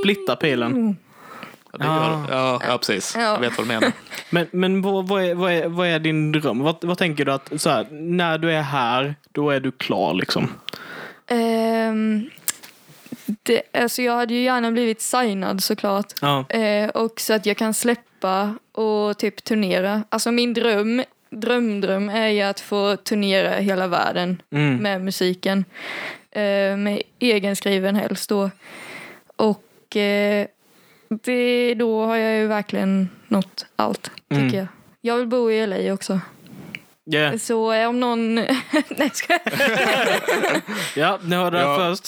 Splitta 0.00 0.36
pilen. 0.36 0.96
Ja, 1.78 1.84
gör 1.84 2.10
det. 2.10 2.34
Ja, 2.34 2.60
ja, 2.68 2.78
precis. 2.78 3.14
Ja. 3.16 3.22
Jag 3.22 3.40
vet 3.40 3.58
vad 3.58 3.66
du 3.66 3.68
menar. 3.68 3.92
Men, 4.30 4.46
men 4.50 4.82
vad, 4.82 5.08
vad, 5.08 5.24
är, 5.24 5.34
vad, 5.34 5.52
är, 5.52 5.68
vad 5.68 5.86
är 5.88 5.98
din 5.98 6.32
dröm? 6.32 6.58
Vad, 6.58 6.76
vad 6.84 6.98
tänker 6.98 7.24
du 7.24 7.32
att 7.32 7.52
så 7.56 7.70
här, 7.70 7.86
när 7.90 8.38
du 8.38 8.52
är 8.52 8.62
här, 8.62 9.14
då 9.32 9.50
är 9.50 9.60
du 9.60 9.70
klar 9.72 10.14
liksom? 10.14 10.52
Ehm, 11.26 12.30
det, 13.42 13.62
alltså 13.72 14.02
jag 14.02 14.16
hade 14.16 14.34
ju 14.34 14.42
gärna 14.42 14.70
blivit 14.72 15.00
signad 15.00 15.62
såklart. 15.62 16.12
Ja. 16.20 16.44
Eh, 16.48 16.88
och 16.88 17.20
så 17.20 17.32
att 17.34 17.46
jag 17.46 17.56
kan 17.56 17.74
släppa 17.74 18.54
och 18.72 19.18
typ 19.18 19.44
turnera. 19.44 20.02
Alltså 20.08 20.30
min 20.32 20.54
dröm, 20.54 21.02
drömdröm 21.30 22.08
är 22.08 22.28
ju 22.28 22.40
att 22.42 22.60
få 22.60 22.96
turnera 22.96 23.50
hela 23.50 23.86
världen 23.86 24.42
Mm. 24.52 24.76
med 24.76 25.00
musiken. 25.00 25.64
Eh, 26.30 26.76
med 26.76 27.02
egenskriven 27.18 27.96
helst 27.96 28.28
då. 28.28 28.50
Och 29.36 29.96
eh, 29.96 30.46
det, 31.24 31.74
då 31.74 32.04
har 32.06 32.16
jag 32.16 32.38
ju 32.38 32.46
verkligen 32.46 33.08
nått 33.28 33.66
allt, 33.76 34.10
tycker 34.28 34.42
Mm. 34.42 34.54
jag. 34.54 34.66
Jag 35.00 35.16
vill 35.16 35.26
bo 35.26 35.50
i 35.50 35.66
LA 35.66 35.92
också. 35.92 36.20
Yeah. 37.12 37.36
Så 37.36 37.72
eh, 37.72 37.88
om 37.88 38.00
någon... 38.00 38.34
Nej, 38.88 39.10
ska 39.12 39.32
jag... 39.32 39.52
Ja, 40.96 41.18
ni 41.22 41.36
hörde 41.36 41.56
det 41.56 41.62
Ja. 41.62 41.76
först. 41.76 42.06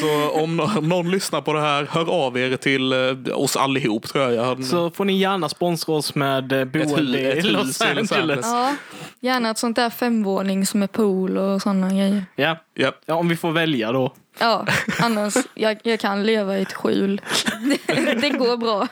Så 0.00 0.30
om 0.30 0.56
nå- 0.56 0.80
någon 0.82 1.10
lyssnar 1.10 1.40
på 1.40 1.52
det 1.52 1.60
här, 1.60 1.86
hör 1.90 2.10
av 2.26 2.38
er 2.38 2.56
till 2.56 2.92
eh, 2.92 3.38
oss 3.38 3.56
allihop 3.56 4.06
tror 4.08 4.24
jag. 4.24 4.34
jag. 4.34 4.64
Så 4.64 4.90
får 4.90 5.04
ni 5.04 5.18
gärna 5.18 5.48
sponsra 5.48 5.94
oss 5.94 6.14
med 6.14 6.52
eh, 6.52 6.64
boende 6.64 7.20
i 7.20 7.38
ett 7.38 7.44
Los 7.44 7.64
hus 7.66 7.80
i 7.80 7.94
Los 7.94 8.12
Angeles. 8.12 8.46
Ja, 8.46 8.74
gärna 9.20 9.50
ett 9.50 9.58
sånt 9.58 9.76
där 9.76 9.90
femvånings 9.90 10.74
med 10.74 10.92
pool 10.92 11.38
och 11.38 11.62
sådana 11.62 11.88
grejer. 11.88 12.24
Ja. 12.36 12.56
Ja. 12.74 12.92
ja, 13.06 13.14
om 13.14 13.28
vi 13.28 13.36
får 13.36 13.52
välja 13.52 13.92
då. 13.92 14.14
Ja, 14.38 14.66
annars 15.00 15.34
jag, 15.54 15.78
jag 15.82 16.00
kan 16.00 16.22
leva 16.26 16.58
i 16.58 16.62
ett 16.62 16.72
skjul. 16.72 17.20
Det, 17.86 18.14
det 18.20 18.30
går 18.30 18.56
bra. 18.56 18.88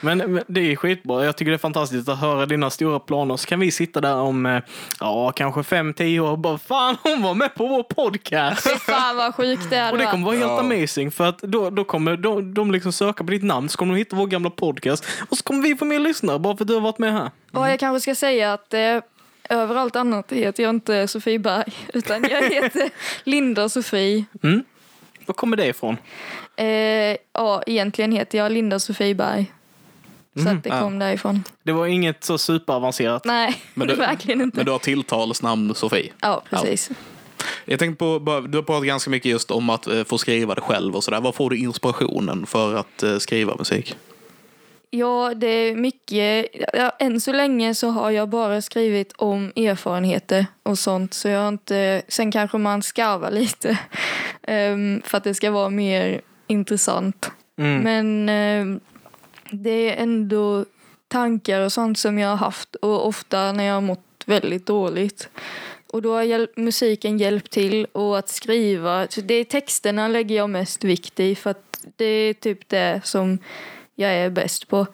Men, 0.00 0.18
men 0.18 0.42
det 0.46 0.72
är 0.72 0.76
skitbra. 0.76 1.24
Jag 1.24 1.36
tycker 1.36 1.50
det 1.50 1.56
är 1.56 1.58
fantastiskt 1.58 2.08
att 2.08 2.20
höra 2.20 2.46
dina 2.46 2.70
stora 2.70 2.98
planer. 3.00 3.36
Så 3.36 3.46
kan 3.46 3.60
vi 3.60 3.70
sitta 3.70 4.00
där 4.00 4.16
om, 4.16 4.46
eh, 4.46 4.62
ja, 5.00 5.32
kanske 5.36 5.62
fem, 5.62 5.94
tio 5.94 6.20
år 6.20 6.30
och 6.30 6.38
bara 6.38 6.58
fan, 6.58 6.96
hon 7.02 7.22
var 7.22 7.34
med 7.34 7.54
på 7.54 7.66
vår 7.66 7.82
podcast. 7.82 8.62
Fy 8.62 8.78
fan 8.78 9.16
vad 9.16 9.34
sjukt 9.34 9.70
det 9.70 9.76
hade 9.78 9.92
Och 9.92 9.98
det 9.98 10.06
kommer 10.06 10.26
vara 10.26 10.36
helt 10.36 10.60
amazing 10.60 11.10
för 11.10 11.28
att 11.28 11.38
då, 11.38 11.70
då 11.70 11.84
kommer 11.84 12.16
de, 12.16 12.54
de 12.54 12.70
liksom 12.70 12.92
söka 12.92 13.24
på 13.24 13.30
ditt 13.30 13.44
namn 13.44 13.68
så 13.68 13.78
kommer 13.78 13.94
de 13.94 13.98
hitta 13.98 14.16
vår 14.16 14.26
gamla 14.26 14.50
podcast 14.50 15.04
och 15.28 15.36
så 15.36 15.44
kommer 15.44 15.62
vi 15.62 15.76
få 15.76 15.84
mer 15.84 15.98
lyssnare 15.98 16.38
bara 16.38 16.56
för 16.56 16.64
att 16.64 16.68
du 16.68 16.74
har 16.74 16.80
varit 16.80 16.98
med 16.98 17.12
här. 17.12 17.30
Och 17.52 17.68
jag 17.68 17.80
kanske 17.80 18.00
ska 18.00 18.14
säga 18.14 18.52
att 18.52 18.74
eh, 18.74 19.00
överallt 19.48 19.96
annat 19.96 20.32
heter 20.32 20.62
jag 20.62 20.70
inte 20.70 21.08
Sofie 21.08 21.38
Berg. 21.38 21.72
Utan 21.94 22.22
jag 22.30 22.50
heter 22.50 22.90
Linda 23.24 23.68
Sofie. 23.68 24.24
Var 25.30 25.34
kommer 25.34 25.56
det 25.56 25.66
ifrån? 25.66 25.96
Eh, 26.56 26.66
ja, 27.32 27.62
egentligen 27.66 28.12
heter 28.12 28.38
jag 28.38 28.52
Linda 28.52 28.78
Sofie 28.80 29.14
Berg. 29.14 29.52
Så 30.42 30.48
att 30.48 30.64
det 30.64 30.70
kom 30.70 30.98
därifrån. 30.98 31.44
Det 31.62 31.72
var 31.72 31.86
inget 31.86 32.24
så 32.24 32.38
superavancerat. 32.38 33.24
Nej, 33.24 33.62
Men 33.74 33.88
du- 33.88 33.94
verkligen 33.94 34.40
inte. 34.40 34.56
Men 34.56 34.66
du 34.66 34.72
har 34.72 34.78
tilltalsnamn 34.78 35.74
Sofie. 35.74 36.12
Ja, 36.20 36.42
precis. 36.50 36.90
Jag 37.64 37.78
tänkte 37.78 37.98
på, 37.98 38.18
du 38.48 38.58
har 38.58 38.62
pratat 38.62 38.86
ganska 38.86 39.10
mycket 39.10 39.30
just 39.30 39.50
om 39.50 39.70
att 39.70 39.86
eh, 39.86 40.04
få 40.04 40.18
skriva 40.18 40.54
det 40.54 40.60
själv 40.60 40.96
och 40.96 41.04
sådär. 41.04 41.20
Var 41.20 41.32
får 41.32 41.50
du 41.50 41.56
inspirationen 41.58 42.46
för 42.46 42.74
att 42.74 43.02
eh, 43.02 43.18
skriva 43.18 43.54
musik? 43.58 43.96
Ja, 44.92 45.32
det 45.36 45.46
är 45.46 45.74
mycket. 45.74 46.46
Ja, 46.72 46.90
än 46.98 47.20
så 47.20 47.32
länge 47.32 47.74
så 47.74 47.88
har 47.88 48.10
jag 48.10 48.28
bara 48.28 48.62
skrivit 48.62 49.12
om 49.16 49.52
erfarenheter 49.56 50.46
och 50.62 50.78
sånt. 50.78 51.14
Så 51.14 51.28
jag 51.28 51.40
har 51.40 51.48
inte, 51.48 52.02
sen 52.08 52.32
kanske 52.32 52.58
man 52.58 52.82
skarvar 52.82 53.30
lite 53.30 53.78
ehm, 54.42 55.02
för 55.04 55.18
att 55.18 55.24
det 55.24 55.34
ska 55.34 55.50
vara 55.50 55.70
mer 55.70 56.20
intressant. 56.46 57.30
Mm. 57.56 57.82
Men 57.82 58.28
ehm, 58.28 58.80
det 59.50 59.90
är 59.90 60.02
ändå 60.02 60.64
tankar 61.08 61.60
och 61.60 61.72
sånt 61.72 61.98
som 61.98 62.18
jag 62.18 62.28
har 62.28 62.36
haft 62.36 62.74
och 62.74 63.06
ofta 63.06 63.52
när 63.52 63.64
jag 63.64 63.74
har 63.74 63.80
mått 63.80 64.24
väldigt 64.26 64.66
dåligt. 64.66 65.28
Och 65.92 66.02
då 66.02 66.14
har 66.14 66.22
hjälp, 66.22 66.56
musiken 66.56 67.18
hjälpt 67.18 67.50
till 67.50 67.84
och 67.92 68.18
att 68.18 68.28
skriva. 68.28 69.06
Så 69.08 69.20
det 69.20 69.34
är 69.34 69.44
texterna 69.44 70.08
lägger 70.08 70.36
jag 70.36 70.50
mest 70.50 70.84
vikt 70.84 71.20
i 71.20 71.34
för 71.34 71.50
att 71.50 71.86
det 71.96 72.04
är 72.04 72.34
typ 72.34 72.68
det 72.68 73.00
som 73.04 73.38
jag 73.94 74.12
är 74.12 74.30
bäst 74.30 74.68
på. 74.68 74.86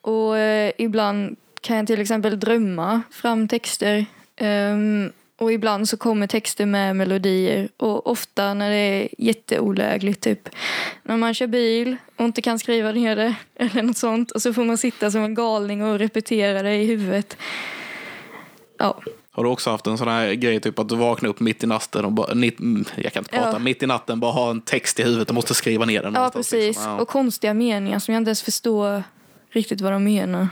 Och 0.00 0.38
eh, 0.38 0.72
ibland 0.78 1.36
kan 1.60 1.76
jag 1.76 1.86
till 1.86 2.00
exempel 2.00 2.40
drömma 2.40 3.02
fram 3.10 3.48
texter. 3.48 4.06
Ehm, 4.36 5.12
och 5.40 5.52
ibland 5.52 5.88
så 5.88 5.96
kommer 5.96 6.26
texter 6.26 6.66
med 6.66 6.96
melodier. 6.96 7.68
Och 7.76 8.06
ofta 8.06 8.54
när 8.54 8.70
det 8.70 8.76
är 8.76 9.08
jätteolägligt, 9.18 10.20
typ 10.20 10.48
när 11.02 11.16
man 11.16 11.34
kör 11.34 11.46
bil 11.46 11.96
och 12.16 12.24
inte 12.24 12.42
kan 12.42 12.58
skriva 12.58 12.92
ner 12.92 13.16
det 13.16 13.34
eller 13.56 13.82
något 13.82 13.96
sånt. 13.98 14.30
Och 14.30 14.42
så 14.42 14.52
får 14.54 14.64
man 14.64 14.78
sitta 14.78 15.10
som 15.10 15.24
en 15.24 15.34
galning 15.34 15.84
och 15.84 15.98
repetera 15.98 16.62
det 16.62 16.74
i 16.74 16.86
huvudet. 16.86 17.36
Ja, 18.78 19.02
Har 19.30 19.44
du 19.44 19.50
också 19.50 19.70
haft 19.70 19.86
en 19.86 19.98
sån 19.98 20.08
här 20.08 20.32
grej, 20.32 20.60
typ 20.60 20.78
att 20.78 20.88
du 20.88 20.96
vaknar 20.96 21.30
upp 21.30 21.40
mitt 21.40 21.64
i 21.64 21.66
natten 21.66 22.04
och 22.04 22.12
bara, 22.12 22.34
nitt, 22.34 22.60
mm, 22.60 22.84
jag 22.96 23.12
kan 23.12 23.20
inte 23.20 23.30
prata, 23.36 23.52
Ja. 23.52 23.58
mitt 23.58 23.82
i 23.82 23.86
natten 23.86 24.20
bara 24.20 24.32
ha 24.32 24.50
en 24.50 24.60
text 24.60 25.00
i 25.00 25.02
huvudet 25.02 25.28
och 25.28 25.34
måste 25.34 25.54
skriva 25.54 25.84
ner 25.84 26.02
den 26.02 26.12
ja 26.14 26.18
någonstans, 26.18 26.50
precis. 26.50 26.66
liksom. 26.66 26.92
Ja. 26.92 27.00
Och 27.00 27.08
konstiga 27.08 27.54
meningar 27.54 27.98
som 27.98 28.14
jag 28.14 28.20
inte 28.20 28.28
ens 28.28 28.42
förstår 28.42 29.02
riktigt 29.50 29.80
vad 29.80 29.92
de 29.92 30.04
menar. 30.04 30.48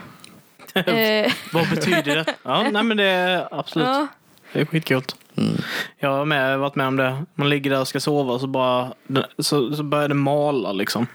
eh, 0.74 1.32
Vad 1.52 1.70
betyder 1.70 2.16
det? 2.16 2.24
Ja, 2.42 2.70
nej 2.72 2.82
men 2.82 2.96
det 2.96 3.04
är 3.04 3.48
absolut. 3.58 3.86
ja. 3.88 4.06
Det 4.52 4.60
är 4.60 4.64
skitcoolt 4.64 5.16
skitkul. 5.38 5.64
Jag 5.98 6.08
har 6.10 6.24
med, 6.24 6.58
varit 6.58 6.74
med 6.74 6.86
om 6.86 6.96
det. 6.96 7.24
Man 7.34 7.48
ligger 7.48 7.70
där 7.70 7.80
och 7.80 7.88
ska 7.88 8.00
sova 8.00 8.32
och 8.34 8.40
så, 8.40 8.46
bara, 8.46 8.92
så, 9.38 9.74
så 9.76 9.82
börjar 9.82 10.08
det 10.08 10.14
mala. 10.14 10.72
Liksom. 10.72 11.06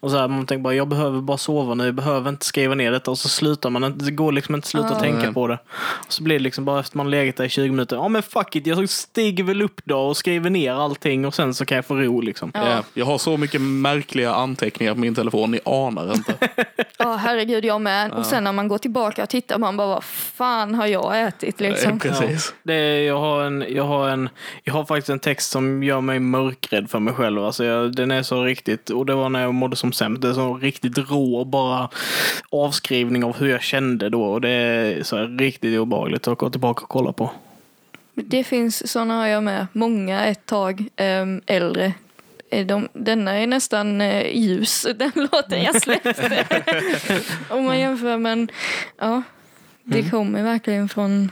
Och 0.00 0.10
så 0.10 0.16
här, 0.16 0.28
man 0.28 0.46
tänker 0.46 0.62
bara, 0.62 0.74
jag 0.74 0.88
behöver 0.88 1.20
bara 1.20 1.38
sova 1.38 1.74
nu. 1.74 1.84
Jag 1.84 1.94
behöver 1.94 2.28
inte 2.30 2.46
skriva 2.46 2.74
ner 2.74 2.92
detta. 2.92 3.10
Och 3.10 3.18
så 3.18 3.28
slutar 3.28 3.70
man 3.70 3.84
inte. 3.84 4.04
Det 4.04 4.10
går 4.10 4.32
liksom 4.32 4.54
inte 4.54 4.66
att 4.66 4.70
sluta 4.70 4.88
Ja. 4.90 4.98
tänka 5.00 5.32
på 5.32 5.46
det. 5.46 5.58
Och 6.06 6.12
så 6.12 6.22
blir 6.22 6.38
det 6.38 6.42
liksom 6.42 6.64
bara 6.64 6.80
efter 6.80 6.96
man 6.96 7.10
legat 7.10 7.36
där 7.36 7.44
i 7.44 7.48
20 7.48 7.70
minuter. 7.70 7.96
Ja 7.96 8.08
men 8.08 8.22
fuck 8.22 8.56
it, 8.56 8.66
jag 8.66 8.88
stiger 8.88 9.44
väl 9.44 9.62
upp 9.62 9.80
då 9.84 9.98
och 9.98 10.16
skriver 10.16 10.50
ner 10.50 10.72
allting 10.72 11.26
och 11.26 11.34
sen 11.34 11.54
så 11.54 11.64
kan 11.64 11.76
jag 11.76 11.86
få 11.86 11.94
ro 11.94 12.20
liksom. 12.20 12.50
Ja. 12.54 12.68
Ja, 12.68 12.82
jag 12.94 13.06
har 13.06 13.18
så 13.18 13.36
mycket 13.36 13.60
märkliga 13.60 14.34
anteckningar 14.34 14.94
på 14.94 15.00
min 15.00 15.14
telefon, 15.14 15.50
ni 15.50 15.60
anar 15.64 16.14
inte. 16.14 16.34
Ja, 17.00 17.14
herregud, 17.16 17.64
jag 17.64 17.80
med. 17.80 18.12
Och 18.12 18.26
sen 18.26 18.44
när 18.44 18.52
man 18.52 18.68
går 18.68 18.78
tillbaka 18.78 19.22
och 19.22 19.28
tittar, 19.28 19.58
man 19.58 19.76
bara, 19.76 19.86
vad 19.86 20.04
fan 20.04 20.74
har 20.74 20.86
jag 20.86 21.22
ätit 21.22 21.60
liksom? 21.60 21.98
Precis. 21.98 22.54
Det 22.62 22.74
är, 22.74 23.00
jag, 23.06 23.18
har 23.20 23.42
en, 23.42 23.64
jag, 23.68 23.84
har 23.84 24.08
en, 24.08 24.28
jag 24.64 24.72
har 24.74 24.84
faktiskt 24.84 25.08
en 25.08 25.18
text 25.18 25.50
som 25.50 25.82
gör 25.82 26.00
mig 26.00 26.20
mörkrädd 26.20 26.90
för 26.90 26.98
mig 26.98 27.14
själv. 27.14 27.44
Alltså 27.44 27.64
jag, 27.64 27.94
den 27.94 28.10
är 28.10 28.22
så 28.22 28.44
riktigt, 28.44 28.90
och 28.90 29.06
det 29.06 29.14
var 29.14 29.28
när 29.28 29.42
jag 29.42 29.54
mådde 29.54 29.76
som 29.76 29.92
sämst. 29.92 30.22
Det 30.22 30.28
är 30.28 30.32
så 30.32 30.56
riktigt 30.56 30.98
rå 30.98 31.44
bara 31.44 31.88
avskrivning 32.50 33.24
av 33.24 33.36
hur 33.36 33.48
jag 33.48 33.62
kände 33.62 34.08
då. 34.08 34.22
Och 34.22 34.40
det 34.40 34.50
är 34.50 35.02
så 35.02 35.26
riktigt 35.26 35.78
obehagligt 35.78 36.28
att 36.28 36.38
gå 36.38 36.50
tillbaka 36.50 36.82
och 36.82 36.88
kolla 36.88 37.12
på. 37.12 37.30
Det 38.14 38.44
finns 38.44 38.92
såna 38.92 39.16
har 39.16 39.26
jag 39.26 39.42
med. 39.42 39.66
Många 39.72 40.26
ett 40.26 40.46
tag 40.46 40.84
äm, 40.96 41.40
äldre. 41.46 41.92
Eh, 42.50 42.66
De, 42.66 42.88
denna 42.92 43.32
är 43.32 43.46
nästan 43.46 44.00
eh, 44.00 44.36
ljus, 44.36 44.86
den 44.96 45.12
låten 45.14 45.62
jag 45.62 45.82
släppte. 45.82 46.44
Om 47.48 47.64
man 47.64 47.78
jämför, 47.78 48.18
men 48.18 48.48
ja. 48.98 49.22
Det 49.82 50.10
kommer 50.10 50.42
verkligen 50.42 50.88
från... 50.88 51.30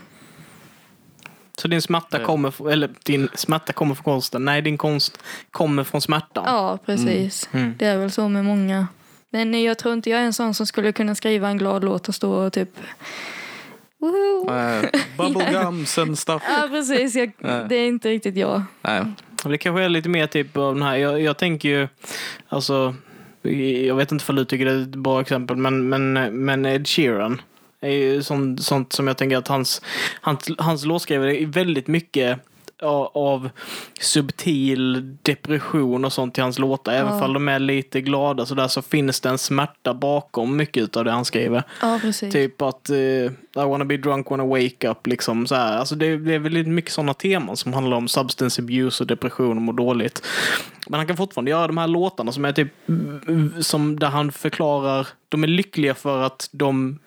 Så 1.61 1.67
din 1.67 1.81
smärta 1.81 2.19
kommer, 2.19 2.49
f- 2.49 2.61
eller 2.71 2.89
din 3.03 3.29
smärta 3.33 3.73
kommer 3.73 3.95
från 3.95 4.03
konsten. 4.03 4.45
Nej, 4.45 4.61
din 4.61 4.77
konst 4.77 5.23
kommer 5.51 5.83
från 5.83 6.01
smärtan. 6.01 6.43
Ja, 6.47 6.77
precis. 6.85 7.49
Mm. 7.51 7.73
Det 7.79 7.85
är 7.85 7.97
väl 7.97 8.11
så 8.11 8.27
med 8.29 8.45
många. 8.45 8.87
Men 9.29 9.53
eh, 9.55 9.61
jag 9.61 9.77
tror 9.77 9.93
inte 9.93 10.09
jag 10.09 10.19
är 10.19 10.23
en 10.25 10.33
sån 10.33 10.53
som 10.53 10.65
skulle 10.67 10.91
kunna 10.91 11.15
skriva 11.15 11.49
en 11.49 11.57
glad 11.57 11.83
låt 11.83 12.07
och 12.07 12.15
stå 12.15 12.31
och 12.33 12.53
typ... 12.53 12.69
Woho! 13.99 14.51
Uh, 14.51 14.85
Bubblegums 15.17 15.97
and 15.97 16.19
stuff. 16.19 16.43
Ja, 16.49 16.67
precis. 16.71 17.15
Jag, 17.15 17.31
det 17.69 17.75
är 17.75 17.87
inte 17.87 18.09
riktigt 18.09 18.35
jag. 18.37 18.63
Nej. 18.81 19.03
Det 19.43 19.57
kanske 19.57 19.83
är 19.83 19.89
lite 19.89 20.09
mer 20.09 20.27
typ 20.27 20.57
av 20.57 20.73
den 20.73 20.83
här, 20.83 20.95
jag, 20.95 21.21
jag 21.21 21.37
tänker 21.37 21.69
ju, 21.69 21.87
alltså, 22.49 22.95
jag 23.85 23.95
vet 23.95 24.11
inte 24.11 24.25
om 24.29 24.35
du 24.35 24.45
tycker 24.45 24.65
det 24.65 24.71
är 24.71 24.81
ett 24.81 24.95
bra 24.95 25.21
exempel, 25.21 25.57
men, 25.57 25.89
men, 25.89 26.13
men 26.45 26.65
Ed 26.65 26.87
Sheeran 26.87 27.41
är 27.81 27.89
ju 27.89 28.23
sånt, 28.23 28.63
sånt 28.63 28.93
som 28.93 29.07
jag 29.07 29.17
tänker 29.17 29.37
att 29.37 29.47
hans, 29.47 29.81
hans, 30.21 30.49
hans 30.57 30.85
låtskrivare 30.85 31.41
är 31.41 31.45
väldigt 31.45 31.87
mycket 31.87 32.39
av 33.13 33.49
subtil 33.99 35.15
depression 35.21 36.05
och 36.05 36.13
sånt 36.13 36.37
i 36.37 36.41
hans 36.41 36.59
låtar. 36.59 36.93
Även 36.93 37.17
Ja. 37.17 37.25
om 37.25 37.33
de 37.33 37.47
är 37.47 37.59
lite 37.59 38.01
glada 38.01 38.45
så 38.45 38.55
där 38.55 38.67
så 38.67 38.81
finns 38.81 39.19
det 39.21 39.29
en 39.29 39.37
smärta 39.37 39.93
bakom 39.93 40.57
mycket 40.57 40.97
av 40.97 41.05
det 41.05 41.11
han 41.11 41.25
skriver. 41.25 41.63
Ja, 41.81 41.99
precis. 42.01 42.33
Typ 42.33 42.61
att 42.61 42.89
eh, 42.89 42.97
I 42.97 43.31
wanna 43.53 43.85
be 43.85 43.97
drunk, 43.97 44.29
wanna 44.29 44.45
wake 44.45 44.89
up. 44.89 45.07
Liksom 45.07 45.47
så 45.47 45.55
här. 45.55 45.77
Alltså 45.77 45.95
det, 45.95 46.17
det 46.17 46.33
är 46.33 46.39
väldigt 46.39 46.67
mycket 46.67 46.91
sådana 46.91 47.13
teman 47.13 47.57
som 47.57 47.73
handlar 47.73 47.97
om 47.97 48.07
substance 48.07 48.61
abuse 48.61 49.03
och 49.03 49.07
depression 49.07 49.57
och 49.57 49.61
må 49.63 49.71
dåligt. 49.71 50.25
Men 50.89 50.97
han 50.97 51.07
kan 51.07 51.17
fortfarande 51.17 51.51
göra 51.51 51.67
de 51.67 51.77
här 51.77 51.87
låtarna 51.87 52.31
som 52.31 52.45
är 52.45 52.51
typ 52.51 52.71
som 53.59 53.99
där 53.99 54.07
han 54.09 54.31
förklarar, 54.31 55.07
de 55.29 55.43
är 55.43 55.47
lyckliga 55.47 55.93
för 55.95 56.21
att 56.23 56.49
de 56.51 56.99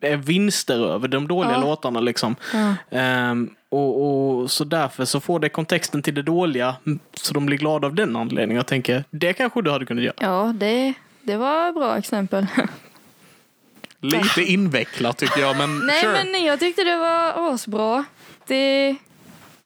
är 0.00 0.16
vinster 0.16 0.86
över 0.94 1.08
de 1.08 1.28
dåliga 1.28 1.52
Ja. 1.52 1.60
låtarna 1.60 2.00
liksom. 2.00 2.36
Ja. 2.52 2.74
Ehm, 2.98 3.50
och, 3.68 4.02
och 4.40 4.50
så 4.50 4.64
därför 4.64 5.04
så 5.04 5.20
får 5.20 5.40
det 5.40 5.48
kontexten 5.48 6.02
till 6.02 6.14
det 6.14 6.22
dåliga. 6.22 6.76
mm, 6.86 6.98
Så 7.14 7.34
de 7.34 7.46
blir 7.46 7.56
glada 7.58 7.86
av 7.86 7.94
den 7.94 8.16
anledningen. 8.16 8.56
Jag 8.56 8.66
tänker, 8.66 9.04
det 9.10 9.32
kanske 9.32 9.62
du 9.62 9.70
hade 9.70 9.86
kunnat 9.86 10.04
göra. 10.04 10.14
Ja, 10.20 10.52
det, 10.56 10.94
det 11.22 11.36
var 11.36 11.68
ett 11.68 11.74
bra 11.74 11.98
exempel. 11.98 12.46
Lite 14.00 14.42
invecklat 14.42 15.18
tycker 15.18 15.40
jag, 15.40 15.56
men 15.56 15.78
Nej, 15.78 16.00
sure. 16.02 16.12
men 16.32 16.44
jag 16.44 16.60
tyckte 16.60 16.84
det 16.84 16.96
var 16.96 17.54
asbra. 17.54 18.04
Det... 18.46 18.96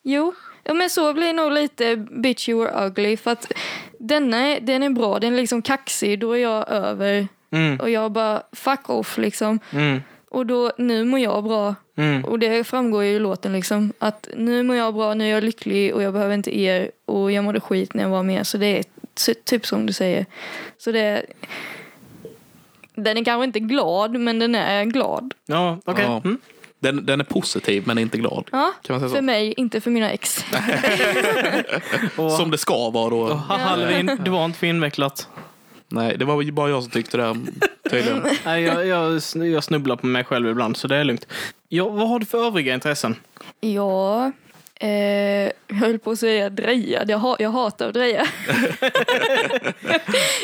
Jo. 0.02 0.34
Ja, 0.64 0.74
men 0.74 0.90
så 0.90 1.12
blir 1.14 1.32
nog 1.32 1.52
lite 1.52 1.96
bitch 1.96 2.48
you 2.48 2.60
were 2.64 2.86
ugly. 2.86 3.16
För 3.16 3.30
att 3.30 3.52
denna 3.98 4.36
är, 4.38 4.60
den 4.60 4.82
är 4.82 4.90
bra. 4.90 5.18
Den 5.18 5.32
är 5.34 5.36
liksom 5.36 5.62
kaxig. 5.62 6.20
Då 6.20 6.32
är 6.32 6.38
jag 6.42 6.68
över. 6.68 7.28
Mm, 7.50 7.80
Och 7.80 7.90
jag 7.90 8.12
bara 8.12 8.42
fuck 8.52 8.90
off 8.90 9.18
liksom. 9.18 9.58
mm, 9.70 10.02
Och 10.34 10.46
då, 10.46 10.72
nu 10.78 11.04
mår 11.04 11.20
jag 11.20 11.44
bra. 11.44 11.74
mm. 11.96 12.24
Och 12.24 12.38
det 12.38 12.64
framgår 12.64 13.04
ju 13.04 13.10
i 13.10 13.18
låten 13.18 13.52
liksom. 13.52 13.92
Att 13.98 14.28
nu 14.36 14.62
mår 14.62 14.76
jag 14.76 14.94
bra, 14.94 15.14
nu 15.14 15.24
är 15.24 15.28
jag 15.30 15.44
lycklig 15.44 15.94
och 15.94 16.02
jag 16.02 16.12
behöver 16.12 16.34
inte 16.34 16.58
er. 16.58 16.90
Och 17.06 17.32
jag 17.32 17.44
mådde 17.44 17.60
skit 17.60 17.94
när 17.94 18.02
jag 18.02 18.10
var 18.10 18.22
med. 18.22 18.46
Så 18.46 18.58
det 18.58 18.78
är 18.78 18.84
ty- 19.26 19.34
typ 19.34 19.66
som 19.66 19.86
du 19.86 19.92
säger. 19.92 20.26
Så 20.78 20.92
det 20.92 21.00
är... 21.00 21.26
Den 22.94 23.16
är 23.18 23.24
kanske 23.24 23.44
inte 23.44 23.60
glad, 23.60 24.20
men 24.20 24.38
den 24.38 24.54
är 24.54 24.84
glad. 24.84 25.34
Ja, 25.46 25.78
okej. 25.84 26.04
Ja. 26.04 26.20
Mm. 26.24 26.38
Den, 26.78 27.06
den 27.06 27.20
är 27.20 27.24
positiv 27.24 27.82
men 27.86 27.98
inte 27.98 28.18
glad. 28.18 28.44
Ja, 28.52 28.72
Kan 28.82 28.94
man 28.94 29.00
säga 29.00 29.08
så? 29.08 29.14
för 29.14 29.22
mig, 29.22 29.54
inte 29.56 29.80
för 29.80 29.90
mina 29.90 30.10
ex. 30.10 30.44
Som 32.36 32.50
det 32.50 32.58
ska 32.58 32.90
vara 32.90 33.10
då. 33.10 33.18
och 33.20 33.38
haha, 33.38 33.76
Levin, 33.76 34.18
det 34.24 34.30
var 34.30 34.44
inte 34.44 34.58
för 34.58 34.66
invecklat. 34.66 35.28
Nej, 35.88 36.16
det 36.18 36.24
var 36.24 36.42
ju 36.42 36.52
bara 36.52 36.70
jag 36.70 36.82
som 36.82 36.92
tyckte 36.92 37.16
det 37.16 37.36
tydligen. 37.90 38.22
Nej, 38.44 38.62
jag, 38.62 38.86
jag, 38.86 39.20
jag 39.34 39.64
snubblar 39.64 39.96
på 39.96 40.06
mig 40.06 40.24
själv 40.24 40.48
ibland, 40.48 40.76
så 40.76 40.88
det 40.88 40.96
är 40.96 41.04
lugnt. 41.04 41.26
Ja, 41.68 41.88
vad 41.88 42.08
har 42.08 42.18
du 42.18 42.26
för 42.26 42.46
övriga 42.46 42.74
intressen? 42.74 43.16
Ja, 43.60 44.32
eh, 44.80 44.88
jag 45.68 45.76
höll 45.76 45.98
på 45.98 46.10
att 46.10 46.18
säga 46.18 46.50
drejad. 46.50 47.10
Jag, 47.10 47.18
ha, 47.18 47.36
jag 47.38 47.50
hatar 47.50 47.88
att 47.88 47.94
dreja. 47.94 48.26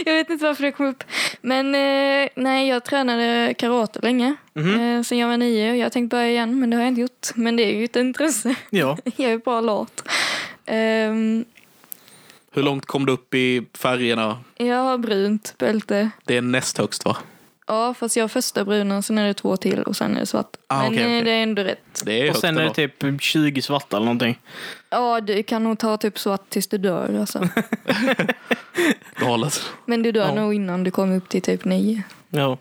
jag 0.05 0.15
vet 0.15 0.31
inte 0.31 0.45
varför 0.45 0.63
det 0.63 0.73
kom 0.73 0.87
upp. 0.87 1.05
Men 1.41 1.75
eh, 1.75 2.29
nej, 2.35 2.69
jag 2.69 2.85
tränade 2.85 3.55
karate 3.59 4.01
länge. 4.03 4.35
Eh, 4.55 5.03
sen 5.03 5.19
jag 5.19 5.29
var 5.29 5.37
nio 5.37 5.75
jag 5.77 5.93
tänkte 5.93 6.17
börja 6.17 6.31
igen, 6.31 6.61
men 6.61 6.71
det 6.71 6.77
har 6.77 6.83
jag 6.83 6.89
inte 6.89 7.01
gjort. 7.01 7.29
Men 7.35 7.57
det 7.57 7.63
är 7.63 7.79
ju 7.79 7.85
ett 7.85 7.97
intresse. 7.97 8.55
Ja. 8.71 8.99
jag 9.17 9.33
är 9.33 9.39
bara 9.39 9.61
lat. 9.61 10.03
Ehm, 10.67 11.45
Hur 12.55 12.63
långt 12.63 12.87
kom 12.87 13.07
du 13.07 13.13
upp 13.13 13.35
i 13.35 13.67
färgerna? 13.79 14.39
jag 14.57 14.83
har 14.83 14.99
brunt 14.99 15.55
bälte. 15.59 16.11
Det 16.25 16.37
är 16.37 16.43
näst 16.43 16.79
högst 16.79 17.05
va? 17.05 17.17
Ja, 17.67 17.95
fast 17.95 18.17
jag 18.17 18.25
har 18.25 18.29
första 18.29 18.65
bruna, 18.65 19.03
sen 19.03 19.19
är 19.19 19.27
det 19.27 19.35
två 19.35 19.57
till 19.57 19.83
och 19.83 19.97
sen 19.97 20.17
är 20.17 20.21
det 20.21 20.27
svart. 20.27 20.57
Ah, 20.67 20.83
men 20.83 20.93
okej, 20.93 21.19
eh, 21.19 21.25
det 21.25 21.31
är 21.31 21.43
ändå 21.43 21.63
rätt. 21.63 22.03
Det 22.05 22.27
är 22.27 22.31
Och 22.31 22.37
sen 22.37 22.59
är 22.59 22.65
det 22.65 22.75
typ 22.75 23.23
20 23.23 23.63
svarta 23.63 23.97
eller 23.97 24.05
någonting. 24.07 24.39
Ja, 24.91 25.21
du 25.21 25.43
kan 25.43 25.65
nog 25.65 25.79
ta 25.79 25.97
typ 25.97 26.19
svart 26.19 26.51
tills 26.51 26.67
du 26.67 26.79
dör. 26.79 27.19
Alltså. 27.21 27.49
galet. 29.17 29.63
Men 29.87 30.03
du 30.03 30.13
dör 30.13 30.27
Ja. 30.29 30.35
nog 30.35 30.55
innan 30.55 30.85
du 30.85 30.91
kommer 30.91 31.17
upp 31.17 31.29
till 31.29 31.43
typ 31.43 31.65
nio. 31.65 32.03
Ja. 32.31 32.59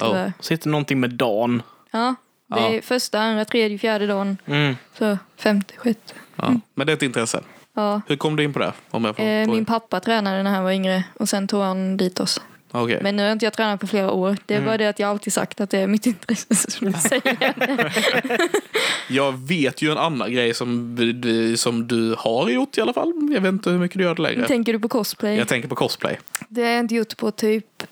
Tyvärr. 0.00 0.32
Sitter 0.40 0.68
någonting 0.68 1.00
med 1.00 1.10
Dan. 1.10 1.62
Ja, 1.90 2.14
det 2.54 2.60
är 2.60 2.74
Ja. 2.74 2.82
första, 2.82 3.20
andra, 3.20 3.44
tredje, 3.44 3.78
fjärde 3.78 4.06
dagen. 4.06 4.36
Mm. 4.46 4.76
Så 4.98 5.18
femte, 5.36 5.74
sjätte. 5.76 6.14
Ja. 6.36 6.54
Men 6.74 6.86
det 6.86 6.92
är 6.92 6.96
ett 6.96 7.02
intresse. 7.02 7.40
Ja. 7.74 8.00
Hur 8.06 8.16
kom 8.16 8.36
du 8.36 8.44
in 8.44 8.52
på 8.52 8.58
det? 8.58 8.72
Om 8.90 9.04
jag 9.04 9.16
får 9.16 9.22
Eh, 9.24 9.48
min 9.48 9.64
pappa 9.64 10.00
tränade 10.00 10.42
när 10.42 10.50
han 10.50 10.64
var 10.64 10.70
yngre 10.72 11.04
och 11.20 11.28
sen 11.28 11.48
tog 11.48 11.60
han 11.60 11.96
dit 11.96 12.20
oss. 12.20 12.40
Okej. 12.70 12.98
Men 13.02 13.16
nu 13.16 13.22
har 13.24 13.32
inte 13.32 13.46
jag 13.46 13.52
tränat 13.52 13.80
på 13.80 13.86
flera 13.86 14.10
år. 14.10 14.36
Det 14.46 14.54
är 14.54 14.58
Mm. 14.58 14.66
bara 14.66 14.78
det 14.78 14.86
att 14.88 14.98
jag 14.98 15.10
alltid 15.10 15.32
sagt 15.32 15.60
att 15.60 15.70
det 15.70 15.78
är 15.78 15.86
mitt 15.86 16.06
intresse 16.06 16.70
som 16.70 16.86
jag 16.86 17.00
säger. 17.02 17.54
Jag 19.08 19.32
vet 19.48 19.82
ju 19.82 19.90
en 19.92 19.98
annan 19.98 20.32
grej 20.32 20.54
som, 20.54 20.96
du- 21.20 21.56
som 21.56 21.86
du 21.88 22.14
har 22.18 22.48
gjort 22.50 22.78
i 22.78 22.80
alla 22.80 22.92
fall. 22.92 23.12
Jag 23.34 23.40
vet 23.40 23.48
inte 23.52 23.70
hur 23.70 23.78
mycket 23.78 23.98
du 23.98 24.04
gör 24.04 24.14
det 24.14 24.22
längre. 24.22 24.46
Tänker 24.46 24.72
du 24.72 24.78
på 24.78 24.88
cosplay? 24.88 25.36
Jag 25.36 25.48
tänker 25.48 25.68
på 25.68 25.74
cosplay. 25.74 26.18
Det 26.48 26.62
har 26.62 26.70
jag 26.70 26.80
inte 26.80 26.94
gjort 26.94 27.16
på 27.16 27.30
typ 27.30 27.82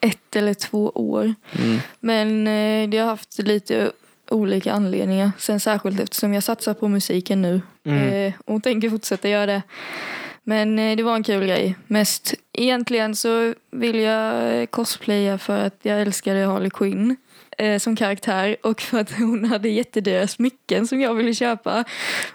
ett 0.00 0.36
eller 0.36 0.54
två 0.54 0.90
år. 0.94 1.34
Mm. 1.62 1.78
Men 2.00 2.46
eh, 2.46 2.88
det 2.90 2.98
har 2.98 3.06
haft 3.06 3.38
lite 3.38 3.92
olika 4.32 4.72
anledningar. 4.72 5.32
Sen 5.38 5.60
särskilt 5.60 6.00
eftersom 6.00 6.34
jag 6.34 6.42
satsar 6.42 6.74
på 6.74 6.88
musiken 6.88 7.42
nu. 7.42 7.60
Eh, 7.92 8.32
och 8.44 8.62
tänker 8.62 8.90
fortsätta 8.90 9.28
göra 9.28 9.46
det. 9.46 9.62
Men 10.44 10.78
eh, 10.78 10.96
det 10.96 11.02
var 11.02 11.14
en 11.14 11.22
kul 11.22 11.46
grej. 11.46 11.76
Mest 11.86 12.34
egentligen 12.52 13.16
så 13.16 13.54
vill 13.70 14.00
jag 14.00 14.60
eh, 14.60 14.66
cosplaya 14.66 15.38
för 15.38 15.58
att 15.58 15.78
jag 15.82 16.02
älskade 16.02 16.46
Harley 16.46 16.70
Quinn 16.70 17.16
eh, 17.58 17.78
som 17.78 17.96
karaktär 17.96 18.56
och 18.62 18.80
för 18.80 19.00
att 19.00 19.12
hon 19.12 19.44
hade 19.44 19.68
jättedyra 19.68 20.28
smycken 20.28 20.86
som 20.86 21.00
jag 21.00 21.14
ville 21.14 21.34
köpa. 21.34 21.84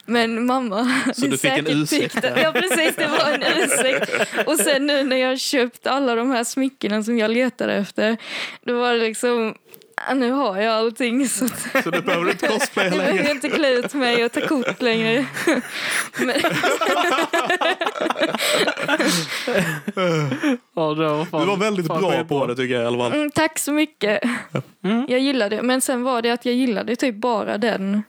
Men 0.05 0.45
mamma 0.45 1.01
Så 1.13 1.25
du 1.25 1.37
fick 1.37 1.57
en 1.57 1.67
ursäkt. 1.67 2.19
Ja 2.23 2.51
precis, 2.51 2.95
det 2.95 3.07
var 3.07 3.31
en 3.31 3.43
ursäkt. 3.63 4.11
Och 4.47 4.55
sen 4.55 4.87
nu 4.87 5.03
när 5.03 5.17
jag 5.17 5.39
köpt 5.39 5.87
alla 5.87 6.15
de 6.15 6.31
här 6.31 6.43
smyckena 6.43 7.03
som 7.03 7.17
jag 7.17 7.31
letade 7.31 7.73
efter, 7.73 8.17
då 8.65 8.79
var 8.79 8.93
det 8.93 8.99
liksom 8.99 9.55
"Ah, 9.97 10.13
nu 10.13 10.31
har 10.31 10.57
jag 10.61 10.73
allting 10.73 11.27
så 11.27 11.45
att 11.45 11.83
Så 11.83 11.89
du 11.91 12.01
behöver 12.01 12.31
inte 12.31 12.47
cosplaya 12.47 12.87
jag 12.89 12.97
behöver 12.97 13.17
längre. 13.17 13.31
inte 13.31 13.49
klä 13.49 13.69
ut 13.73 13.93
mig 13.93 14.25
och 14.25 14.31
ta 14.31 14.41
kort 14.41 14.81
längre. 14.81 15.25
Men, 16.19 16.35
Ja, 20.75 20.93
det 20.93 21.03
var 21.09 21.25
fan, 21.25 21.41
Du 21.41 21.47
var 21.47 21.57
väldigt 21.57 21.85
bra 21.87 21.97
skitbra. 22.11 22.23
på 22.25 22.45
det 22.45 22.55
tycker 22.55 22.73
jag 22.75 22.83
i 22.83 22.87
alla 22.87 22.97
fall. 22.97 23.13
mm, 23.13 23.31
tack 23.31 23.59
så 23.59 23.71
mycket. 23.71 24.19
Jag 25.07 25.19
gillade 25.19 25.55
det. 25.55 25.61
Men 25.63 25.81
sen 25.81 26.03
var 26.03 26.21
det 26.21 26.29
att 26.31 26.45
jag 26.45 26.55
gillade 26.55 26.95
typ 26.95 27.15
bara 27.15 27.57
den. 27.57 28.03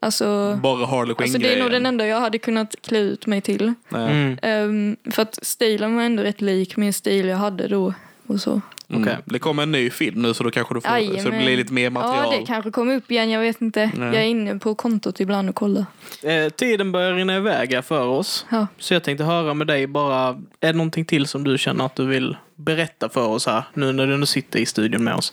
Alltså, 0.00 0.58
Bara 0.62 0.86
Harley 0.86 1.14
alltså 1.18 1.38
det 1.38 1.54
är 1.54 1.62
nog 1.62 1.70
den 1.70 1.86
enda 1.86 2.06
jag 2.06 2.20
hade 2.20 2.38
kunnat 2.38 2.74
klä 2.82 2.98
ut 2.98 3.26
mig 3.26 3.40
till. 3.40 3.74
Mm. 3.94 4.38
Ehm, 4.42 4.96
för 5.12 5.22
att 5.22 5.38
stilen 5.42 5.96
var 5.96 6.02
ändå 6.02 6.22
rätt 6.22 6.40
lik 6.40 6.76
min 6.76 6.92
stil 6.92 7.28
jag 7.28 7.36
hade 7.36 7.68
då. 7.68 7.94
Och 8.28 8.40
så. 8.40 8.60
Mm. 8.88 9.02
Okej. 9.02 9.16
Det 9.24 9.38
kommer 9.38 9.62
en 9.62 9.72
ny 9.72 9.90
film 9.90 10.22
nu 10.22 10.34
så 10.34 10.44
då 10.44 10.50
kanske 10.50 10.74
du 10.74 10.80
får, 10.80 11.18
så 11.22 11.30
det 11.30 11.38
blir 11.38 11.56
lite 11.56 11.72
mer 11.72 11.90
material. 11.90 12.28
Ja, 12.32 12.38
det 12.40 12.46
kanske 12.46 12.70
kommer 12.70 12.96
upp 12.96 13.10
igen. 13.10 13.30
Jag 13.30 13.40
vet 13.40 13.60
inte. 13.60 13.90
Nej. 13.94 14.06
Jag 14.06 14.16
är 14.16 14.26
inne 14.26 14.58
på 14.58 14.74
kontot 14.74 15.20
ibland 15.20 15.48
och 15.48 15.54
kollar. 15.54 15.84
Eh, 16.22 16.48
tiden 16.48 16.92
börjar 16.92 17.14
rinna 17.14 17.36
iväg 17.36 17.72
här 17.74 17.82
för 17.82 18.06
oss. 18.06 18.46
Ja. 18.50 18.66
Så 18.78 18.94
jag 18.94 19.02
tänkte 19.04 19.24
höra 19.24 19.54
med 19.54 19.66
dig 19.66 19.86
bara, 19.86 20.28
är 20.60 20.72
det 20.72 20.72
någonting 20.72 21.04
till 21.04 21.26
som 21.26 21.44
du 21.44 21.58
känner 21.58 21.86
att 21.86 21.96
du 21.96 22.06
vill 22.06 22.36
berätta 22.56 23.08
för 23.08 23.26
oss 23.26 23.46
här 23.46 23.62
nu 23.74 23.92
när 23.92 24.06
du 24.06 24.14
ändå 24.14 24.26
sitter 24.26 24.58
i 24.58 24.66
studion 24.66 25.04
med 25.04 25.14
oss? 25.14 25.32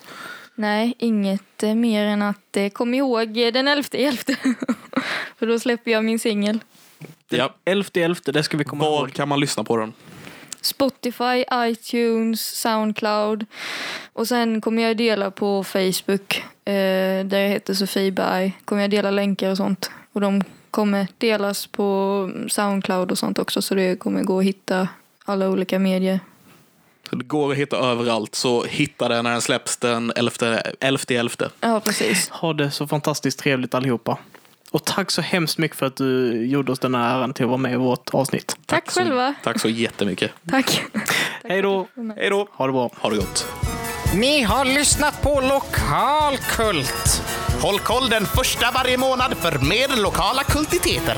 Nej, 0.56 0.94
inget 1.00 1.64
eh, 1.64 1.76
mer 1.76 2.06
än 2.06 2.22
att 2.22 2.58
eh, 2.58 2.70
kom 2.70 2.94
ihåg 2.94 3.38
eh, 3.38 3.52
den 3.54 3.68
11 3.68 3.88
elfte. 3.94 4.36
För 5.38 5.48
då 5.48 5.60
släpper 5.60 5.92
jag 5.92 6.06
min 6.06 6.20
singel. 6.20 6.60
Ja. 7.30 7.56
Elfte 7.66 8.02
elfte, 8.04 8.32
det 8.32 8.44
ska 8.44 8.58
vi 8.58 8.64
komma 8.64 8.84
Var 8.84 9.00
ihåg. 9.00 9.14
kan 9.14 9.28
man 9.30 9.40
lyssna 9.40 9.64
på 9.64 9.78
den? 9.78 9.94
Spotify, 10.66 11.46
iTunes, 11.54 12.42
Soundcloud. 12.42 13.46
Och 14.14 14.28
sen 14.28 14.62
kommer 14.62 14.84
jag 14.84 14.98
dela 14.98 15.32
på 15.32 15.64
Facebook 15.64 16.44
eh, 16.66 17.26
där 17.26 17.40
jag 17.40 17.50
heter 17.50 17.74
Sofie 17.74 18.12
Berg. 18.12 18.58
Kommer 18.66 18.82
jag 18.82 18.92
dela 18.92 19.12
länkar 19.12 19.52
och 19.52 19.58
sånt. 19.58 19.92
Och 20.14 20.22
de 20.22 20.44
kommer 20.72 21.08
delas 21.18 21.68
på 21.68 22.32
Soundcloud 22.50 23.12
och 23.12 23.18
sånt 23.18 23.40
också 23.40 23.62
så 23.62 23.76
det 23.76 24.00
kommer 24.00 24.24
gå 24.24 24.40
att 24.40 24.46
hitta 24.46 24.88
alla 25.26 25.50
olika 25.50 25.80
medier. 25.80 26.20
Så 27.10 27.16
det 27.16 27.26
går 27.26 27.52
att 27.52 27.58
hitta 27.58 27.78
överallt, 27.78 28.36
så 28.36 28.64
hitta 28.64 29.08
den 29.08 29.24
när 29.24 29.32
den 29.32 29.42
släpps 29.42 29.78
den 29.78 30.12
11 30.16 30.62
11. 30.80 31.30
Ja, 31.62 31.80
precis. 31.80 32.30
Ha 32.30 32.54
det 32.54 32.72
så 32.72 32.88
fantastiskt 32.88 33.40
trevligt 33.40 33.74
allihopa. 33.74 34.18
Och 34.72 34.86
tack 34.86 35.12
så 35.12 35.22
hemskt 35.22 35.58
mycket 35.58 35.78
för 35.78 35.86
att 35.86 35.96
du 35.96 36.46
gjorde 36.46 36.72
oss 36.72 36.80
den 36.80 36.96
här 36.96 37.18
äran 37.20 37.34
till 37.34 37.44
att 37.46 37.50
vara 37.50 37.58
med 37.58 37.74
i 37.74 37.76
vårt 37.76 38.10
avsnitt. 38.14 38.58
Tack, 38.66 38.92
så, 38.92 39.00
själva. 39.00 39.34
Tack 39.44 39.60
så 39.60 39.70
jättemycket. 39.70 40.32
Tack. 40.50 40.82
Hej 41.44 41.62
då! 41.62 41.88
Hej 42.16 42.30
då! 42.30 42.48
Ha 42.52 42.66
det 42.68 42.74
bra. 42.74 42.90
Ha 42.98 43.10
det 43.10 43.16
gott. 43.16 43.48
Ni 44.16 44.42
har 44.42 44.66
lyssnat 44.66 45.22
på 45.22 45.42
Lokalkult. 45.42 47.22
Håll 47.62 47.80
koll 47.80 48.10
den 48.10 48.26
första 48.26 48.72
varje 48.72 48.98
månad 48.98 49.34
för 49.38 49.52
mer 49.60 50.02
lokala 50.04 50.44
kultiteter. 50.44 51.18